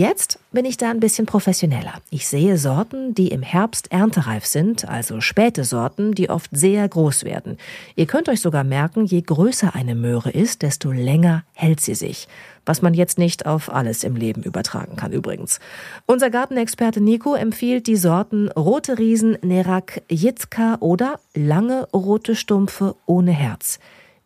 Jetzt 0.00 0.38
bin 0.50 0.64
ich 0.64 0.78
da 0.78 0.88
ein 0.88 0.98
bisschen 0.98 1.26
professioneller. 1.26 1.92
Ich 2.08 2.26
sehe 2.26 2.56
Sorten, 2.56 3.14
die 3.14 3.28
im 3.28 3.42
Herbst 3.42 3.92
erntereif 3.92 4.46
sind, 4.46 4.88
also 4.88 5.20
späte 5.20 5.62
Sorten, 5.62 6.12
die 6.12 6.30
oft 6.30 6.48
sehr 6.54 6.88
groß 6.88 7.24
werden. 7.24 7.58
Ihr 7.96 8.06
könnt 8.06 8.30
euch 8.30 8.40
sogar 8.40 8.64
merken, 8.64 9.04
je 9.04 9.20
größer 9.20 9.74
eine 9.74 9.94
Möhre 9.94 10.30
ist, 10.30 10.62
desto 10.62 10.90
länger 10.90 11.44
hält 11.52 11.80
sie 11.80 11.94
sich. 11.94 12.28
Was 12.64 12.80
man 12.80 12.94
jetzt 12.94 13.18
nicht 13.18 13.44
auf 13.44 13.70
alles 13.70 14.02
im 14.02 14.16
Leben 14.16 14.42
übertragen 14.42 14.96
kann 14.96 15.12
übrigens. 15.12 15.60
Unser 16.06 16.30
Gartenexperte 16.30 17.02
Nico 17.02 17.34
empfiehlt 17.34 17.86
die 17.86 17.96
Sorten 17.96 18.48
Rote 18.52 18.96
Riesen, 18.98 19.36
Nerak, 19.42 20.00
Jitzka 20.08 20.78
oder 20.80 21.20
lange 21.34 21.86
rote 21.92 22.36
Stumpfe 22.36 22.96
ohne 23.04 23.32
Herz. 23.32 23.78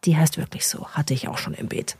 Die 0.04 0.16
heißt 0.16 0.38
wirklich 0.38 0.68
so, 0.68 0.86
hatte 0.90 1.14
ich 1.14 1.26
auch 1.26 1.38
schon 1.38 1.54
im 1.54 1.66
Beet. 1.66 1.96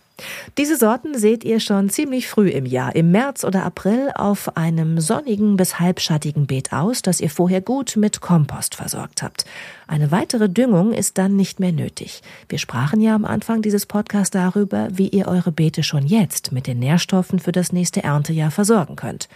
Diese 0.59 0.77
Sorten 0.77 1.19
seht 1.19 1.43
ihr 1.43 1.59
schon 1.59 1.89
ziemlich 1.89 2.29
früh 2.29 2.49
im 2.49 2.67
Jahr, 2.67 2.95
im 2.95 3.11
März 3.11 3.43
oder 3.43 3.65
April, 3.65 4.13
auf 4.15 4.57
einem 4.57 5.01
sonnigen 5.01 5.57
bis 5.57 5.81
halbschattigen 5.81 6.47
Beet 6.47 6.73
aus, 6.73 7.03
das 7.03 7.21
ihr 7.21 7.31
vorher 7.31 7.61
gut 7.61 7.97
mit 7.97 8.21
Kompost 8.21 8.77
versorgt 8.77 9.23
habt. 9.23 9.45
Eine 9.89 10.13
weitere 10.13 10.49
Düngung 10.49 10.93
ist 10.93 11.19
dann 11.19 11.35
nicht 11.35 11.59
mehr 11.59 11.73
nötig. 11.73 12.23
Wir 12.49 12.59
sprachen 12.59 13.01
ja 13.01 13.15
am 13.17 13.25
Anfang 13.25 13.61
dieses 13.61 13.87
Podcasts 13.87 14.31
darüber, 14.31 14.89
wie 14.93 15.09
ihr 15.09 15.27
eure 15.27 15.51
Beete 15.51 15.83
schon 15.83 16.07
jetzt 16.07 16.53
mit 16.53 16.69
den 16.69 16.79
Nährstoffen 16.79 17.41
für 17.41 17.53
das 17.53 17.73
nächste 17.73 18.05
Erntejahr 18.05 18.53
versorgen 18.53 18.95
könnt. 18.95 19.29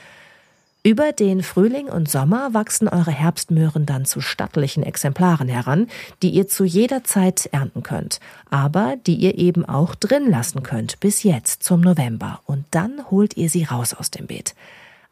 Über 0.89 1.13
den 1.13 1.43
Frühling 1.43 1.91
und 1.91 2.09
Sommer 2.09 2.55
wachsen 2.55 2.89
eure 2.89 3.11
Herbstmöhren 3.11 3.85
dann 3.85 4.07
zu 4.07 4.23
stattlichen 4.23 4.83
Exemplaren 4.83 5.47
heran, 5.47 5.87
die 6.23 6.31
ihr 6.31 6.49
zu 6.49 6.65
jeder 6.65 7.05
Zeit 7.05 7.45
ernten 7.53 7.83
könnt, 7.83 8.21
aber 8.49 8.97
die 9.07 9.17
ihr 9.17 9.37
eben 9.37 9.67
auch 9.67 9.95
drin 9.95 10.31
lassen 10.31 10.63
könnt 10.63 10.99
bis 10.99 11.25
jetzt 11.25 11.63
zum 11.63 11.83
November 11.83 12.41
und 12.47 12.65
dann 12.71 13.11
holt 13.11 13.37
ihr 13.37 13.51
sie 13.51 13.65
raus 13.65 13.93
aus 13.93 14.11
dem 14.11 14.29
Beet. 14.29 14.55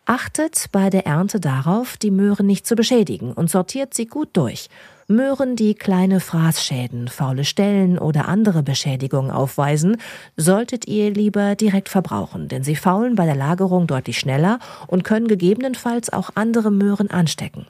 Achtet 0.07 0.69
bei 0.73 0.89
der 0.89 1.05
Ernte 1.05 1.41
darauf, 1.41 1.99
die 1.99 2.11
Möhren 2.11 2.47
nicht 2.47 2.67
zu 2.67 2.75
beschädigen 2.75 3.35
und 3.35 3.51
sortiert 3.51 3.93
sie 3.93 4.07
gut 4.07 4.31
durch. 4.33 4.71
Möhren, 5.09 5.55
die 5.55 5.75
kleine 5.75 6.19
Fraßschäden, 6.19 7.07
faule 7.07 7.45
Stellen 7.45 7.97
oder 7.97 8.27
andere 8.27 8.65
Beschädigungen 8.65 9.31
aufweisen, 9.31 9.99
solltet 10.37 10.89
ihr 10.89 11.13
lieber 11.13 11.55
direkt 11.55 11.89
verbrauchen, 11.89 12.49
denn 12.49 12.65
sie 12.65 12.75
faulen 12.75 13.15
bei 13.15 13.25
der 13.25 13.37
Lagerung 13.37 13.87
deutlich 13.87 14.19
schneller 14.19 14.59
und 14.89 15.05
können 15.05 15.29
gegebenenfalls 15.29 16.13
auch 16.13 16.31
andere 16.35 16.73
Möhren 16.73 17.09
anstecken. 17.09 17.67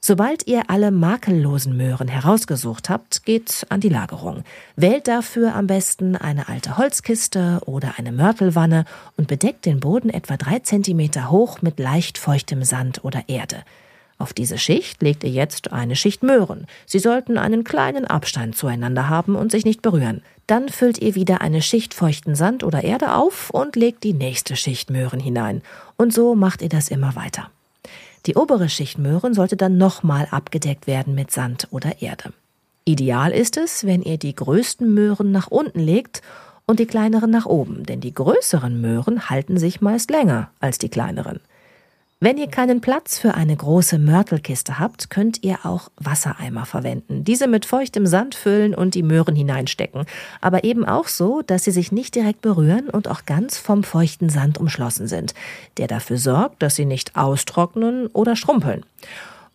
Sobald 0.00 0.48
ihr 0.48 0.68
alle 0.68 0.90
makellosen 0.90 1.76
Möhren 1.76 2.08
herausgesucht 2.08 2.88
habt, 2.88 3.24
geht 3.24 3.64
an 3.68 3.80
die 3.80 3.88
Lagerung. 3.88 4.42
Wählt 4.74 5.06
dafür 5.06 5.54
am 5.54 5.68
besten 5.68 6.16
eine 6.16 6.48
alte 6.48 6.76
Holzkiste 6.76 7.60
oder 7.66 7.94
eine 7.98 8.10
Mörtelwanne 8.10 8.84
und 9.16 9.28
bedeckt 9.28 9.64
den 9.64 9.78
Boden 9.78 10.10
etwa 10.10 10.36
drei 10.36 10.58
Zentimeter 10.58 11.30
hoch 11.30 11.62
mit 11.62 11.78
leicht 11.78 12.18
feuchtem 12.18 12.64
Sand 12.64 13.04
oder 13.04 13.28
Erde. 13.28 13.62
Auf 14.18 14.32
diese 14.32 14.58
Schicht 14.58 15.00
legt 15.00 15.22
ihr 15.22 15.30
jetzt 15.30 15.72
eine 15.72 15.94
Schicht 15.94 16.24
Möhren. 16.24 16.66
Sie 16.86 16.98
sollten 16.98 17.38
einen 17.38 17.62
kleinen 17.62 18.04
Abstand 18.04 18.56
zueinander 18.56 19.08
haben 19.08 19.36
und 19.36 19.52
sich 19.52 19.64
nicht 19.64 19.80
berühren. 19.80 20.22
Dann 20.48 20.68
füllt 20.68 20.98
ihr 20.98 21.14
wieder 21.14 21.40
eine 21.40 21.62
Schicht 21.62 21.94
feuchten 21.94 22.34
Sand 22.34 22.64
oder 22.64 22.82
Erde 22.82 23.14
auf 23.14 23.50
und 23.50 23.76
legt 23.76 24.02
die 24.02 24.14
nächste 24.14 24.56
Schicht 24.56 24.90
Möhren 24.90 25.20
hinein. 25.20 25.62
Und 25.96 26.12
so 26.12 26.34
macht 26.34 26.62
ihr 26.62 26.68
das 26.68 26.88
immer 26.88 27.14
weiter. 27.14 27.50
Die 28.26 28.34
obere 28.34 28.68
Schicht 28.68 28.98
Möhren 28.98 29.34
sollte 29.34 29.56
dann 29.56 29.78
nochmal 29.78 30.26
abgedeckt 30.30 30.88
werden 30.88 31.14
mit 31.14 31.30
Sand 31.30 31.68
oder 31.70 32.02
Erde. 32.02 32.32
Ideal 32.84 33.30
ist 33.30 33.56
es, 33.56 33.86
wenn 33.86 34.02
ihr 34.02 34.18
die 34.18 34.34
größten 34.34 34.92
Möhren 34.92 35.30
nach 35.30 35.48
unten 35.48 35.78
legt 35.78 36.22
und 36.66 36.80
die 36.80 36.86
kleineren 36.86 37.30
nach 37.30 37.46
oben, 37.46 37.84
denn 37.84 38.00
die 38.00 38.14
größeren 38.14 38.80
Möhren 38.80 39.30
halten 39.30 39.58
sich 39.58 39.80
meist 39.80 40.10
länger 40.10 40.50
als 40.58 40.78
die 40.78 40.88
kleineren. 40.88 41.40
Wenn 42.20 42.36
ihr 42.36 42.48
keinen 42.48 42.80
Platz 42.80 43.16
für 43.16 43.34
eine 43.34 43.54
große 43.54 43.96
Mörtelkiste 43.96 44.80
habt, 44.80 45.08
könnt 45.08 45.44
ihr 45.44 45.58
auch 45.62 45.88
Wassereimer 45.98 46.66
verwenden. 46.66 47.22
Diese 47.22 47.46
mit 47.46 47.64
feuchtem 47.64 48.08
Sand 48.08 48.34
füllen 48.34 48.74
und 48.74 48.96
die 48.96 49.04
Möhren 49.04 49.36
hineinstecken. 49.36 50.04
Aber 50.40 50.64
eben 50.64 50.84
auch 50.84 51.06
so, 51.06 51.42
dass 51.42 51.62
sie 51.62 51.70
sich 51.70 51.92
nicht 51.92 52.16
direkt 52.16 52.40
berühren 52.40 52.90
und 52.90 53.06
auch 53.06 53.24
ganz 53.24 53.56
vom 53.56 53.84
feuchten 53.84 54.30
Sand 54.30 54.58
umschlossen 54.58 55.06
sind, 55.06 55.32
der 55.76 55.86
dafür 55.86 56.18
sorgt, 56.18 56.60
dass 56.60 56.74
sie 56.74 56.86
nicht 56.86 57.14
austrocknen 57.14 58.08
oder 58.08 58.34
schrumpeln. 58.34 58.84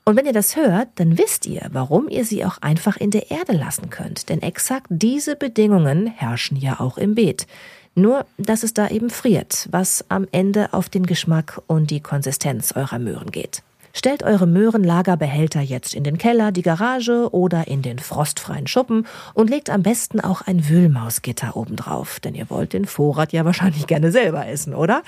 Und 0.06 0.18
wenn 0.18 0.26
ihr 0.26 0.34
das 0.34 0.56
hört, 0.56 0.90
dann 0.96 1.18
wisst 1.18 1.46
ihr, 1.46 1.70
warum 1.72 2.10
ihr 2.10 2.26
sie 2.26 2.44
auch 2.44 2.58
einfach 2.62 2.98
in 2.98 3.12
der 3.12 3.32
Erde 3.32 3.54
lassen 3.54 3.90
könnt. 3.90 4.28
Denn 4.30 4.42
exakt 4.42 4.88
diese 4.90 5.36
Bedingungen 5.36 6.08
herrschen 6.08 6.58
ja 6.58 6.80
auch 6.80 6.98
im 6.98 7.16
Beet. 7.16 7.48
Nur, 7.96 8.26
dass 8.38 8.64
es 8.64 8.74
da 8.74 8.90
eben 8.90 9.10
friert, 9.10 9.68
was 9.72 10.04
am 10.10 10.28
Ende 10.32 10.74
auf 10.74 10.90
den 10.90 11.06
Geschmack 11.06 11.62
und 11.68 11.92
die 11.92 12.02
Konsistenz 12.02 12.74
eurer 12.76 13.00
Möhren 13.00 13.32
geht. 13.32 13.62
Stellt 13.96 14.24
eure 14.24 14.48
Möhrenlagerbehälter 14.48 15.62
jetzt 15.62 15.94
in 15.94 16.04
den 16.04 16.18
Keller, 16.18 16.52
die 16.52 16.64
Garage 16.64 17.32
oder 17.32 17.68
in 17.68 17.84
den 17.84 18.00
frostfreien 18.00 18.66
Schuppen 18.66 19.06
und 19.36 19.52
legt 19.52 19.70
am 19.70 19.84
besten 19.84 20.20
auch 20.20 20.42
ein 20.42 20.68
Wühlmausgitter 20.68 21.56
obendrauf, 21.56 22.20
denn 22.20 22.34
ihr 22.34 22.50
wollt 22.50 22.74
den 22.74 22.86
Vorrat 22.86 23.34
ja 23.34 23.46
wahrscheinlich 23.46 23.86
gerne 23.86 24.12
selber 24.12 24.48
essen, 24.48 24.74
oder? 24.74 25.04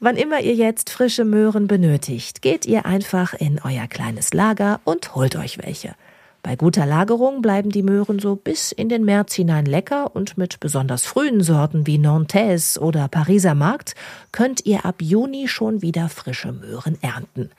Wann 0.00 0.16
immer 0.16 0.40
ihr 0.40 0.54
jetzt 0.54 0.88
frische 0.88 1.26
Möhren 1.26 1.66
benötigt, 1.66 2.40
geht 2.40 2.64
ihr 2.64 2.86
einfach 2.86 3.34
in 3.34 3.60
euer 3.62 3.86
kleines 3.88 4.32
Lager 4.32 4.80
und 4.84 5.14
holt 5.14 5.36
euch 5.36 5.58
welche. 5.62 5.94
Bei 6.42 6.56
guter 6.56 6.86
Lagerung 6.86 7.42
bleiben 7.42 7.70
die 7.70 7.82
Möhren 7.82 8.18
so 8.18 8.36
bis 8.36 8.72
in 8.72 8.88
den 8.88 9.04
März 9.04 9.34
hinein 9.34 9.66
lecker 9.66 10.14
und 10.16 10.38
mit 10.38 10.60
besonders 10.60 11.04
frühen 11.04 11.42
Sorten 11.42 11.86
wie 11.86 11.98
Nantes 11.98 12.78
oder 12.78 13.06
Pariser 13.08 13.54
Markt 13.54 13.94
könnt 14.32 14.64
ihr 14.64 14.86
ab 14.86 14.96
Juni 15.00 15.46
schon 15.46 15.82
wieder 15.82 16.08
frische 16.08 16.52
Möhren 16.52 16.96
ernten. 17.02 17.50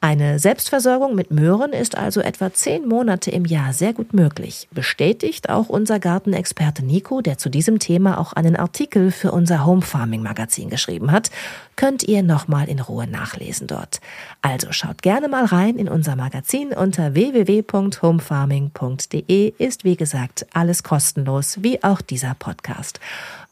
Eine 0.00 0.38
Selbstversorgung 0.38 1.16
mit 1.16 1.32
Möhren 1.32 1.72
ist 1.72 1.98
also 1.98 2.20
etwa 2.20 2.52
zehn 2.52 2.86
Monate 2.86 3.32
im 3.32 3.44
Jahr 3.44 3.72
sehr 3.72 3.92
gut 3.92 4.14
möglich. 4.14 4.68
Bestätigt 4.70 5.50
auch 5.50 5.68
unser 5.68 5.98
Gartenexperte 5.98 6.84
Nico, 6.84 7.20
der 7.20 7.36
zu 7.36 7.48
diesem 7.48 7.80
Thema 7.80 8.18
auch 8.18 8.32
einen 8.32 8.54
Artikel 8.54 9.10
für 9.10 9.32
unser 9.32 9.66
Home 9.66 9.82
Farming 9.82 10.22
Magazin 10.22 10.70
geschrieben 10.70 11.10
hat. 11.10 11.32
Könnt 11.74 12.04
ihr 12.04 12.22
nochmal 12.22 12.68
in 12.68 12.78
Ruhe 12.78 13.08
nachlesen 13.08 13.66
dort. 13.66 14.00
Also 14.40 14.68
schaut 14.70 15.02
gerne 15.02 15.26
mal 15.26 15.46
rein 15.46 15.76
in 15.76 15.88
unser 15.88 16.14
Magazin 16.14 16.68
unter 16.68 17.14
www.homefarming.de 17.14 19.54
ist 19.58 19.82
wie 19.82 19.96
gesagt 19.96 20.46
alles 20.52 20.84
kostenlos, 20.84 21.60
wie 21.64 21.82
auch 21.82 22.02
dieser 22.02 22.36
Podcast. 22.38 23.00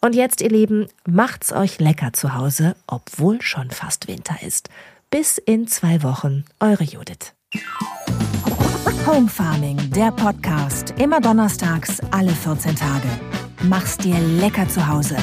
Und 0.01 0.15
jetzt, 0.15 0.43
ihr 0.43 0.51
Lieben, 0.51 0.87
macht's 1.07 1.53
euch 1.53 1.81
lecker 1.81 2.13
zu 2.13 2.35
Hause, 2.35 2.77
obwohl 2.87 3.43
schon 3.43 3.73
fast 3.73 4.07
Winter 4.07 4.37
ist. 4.47 4.71
Bis 5.19 5.39
in 5.39 5.67
zwei 5.67 6.03
Wochen, 6.03 6.45
eure 6.61 6.85
Judith. 6.85 7.33
Home 9.07 9.29
Farming, 9.29 9.79
der 9.93 10.13
Podcast, 10.13 10.93
immer 10.99 11.23
donnerstags, 11.23 12.01
alle 12.11 12.33
14 12.33 12.77
Tage. 12.77 13.09
Mach's 13.63 13.97
dir 13.97 14.19
lecker 14.19 14.69
zu 14.69 14.87
Hause. 14.87 15.17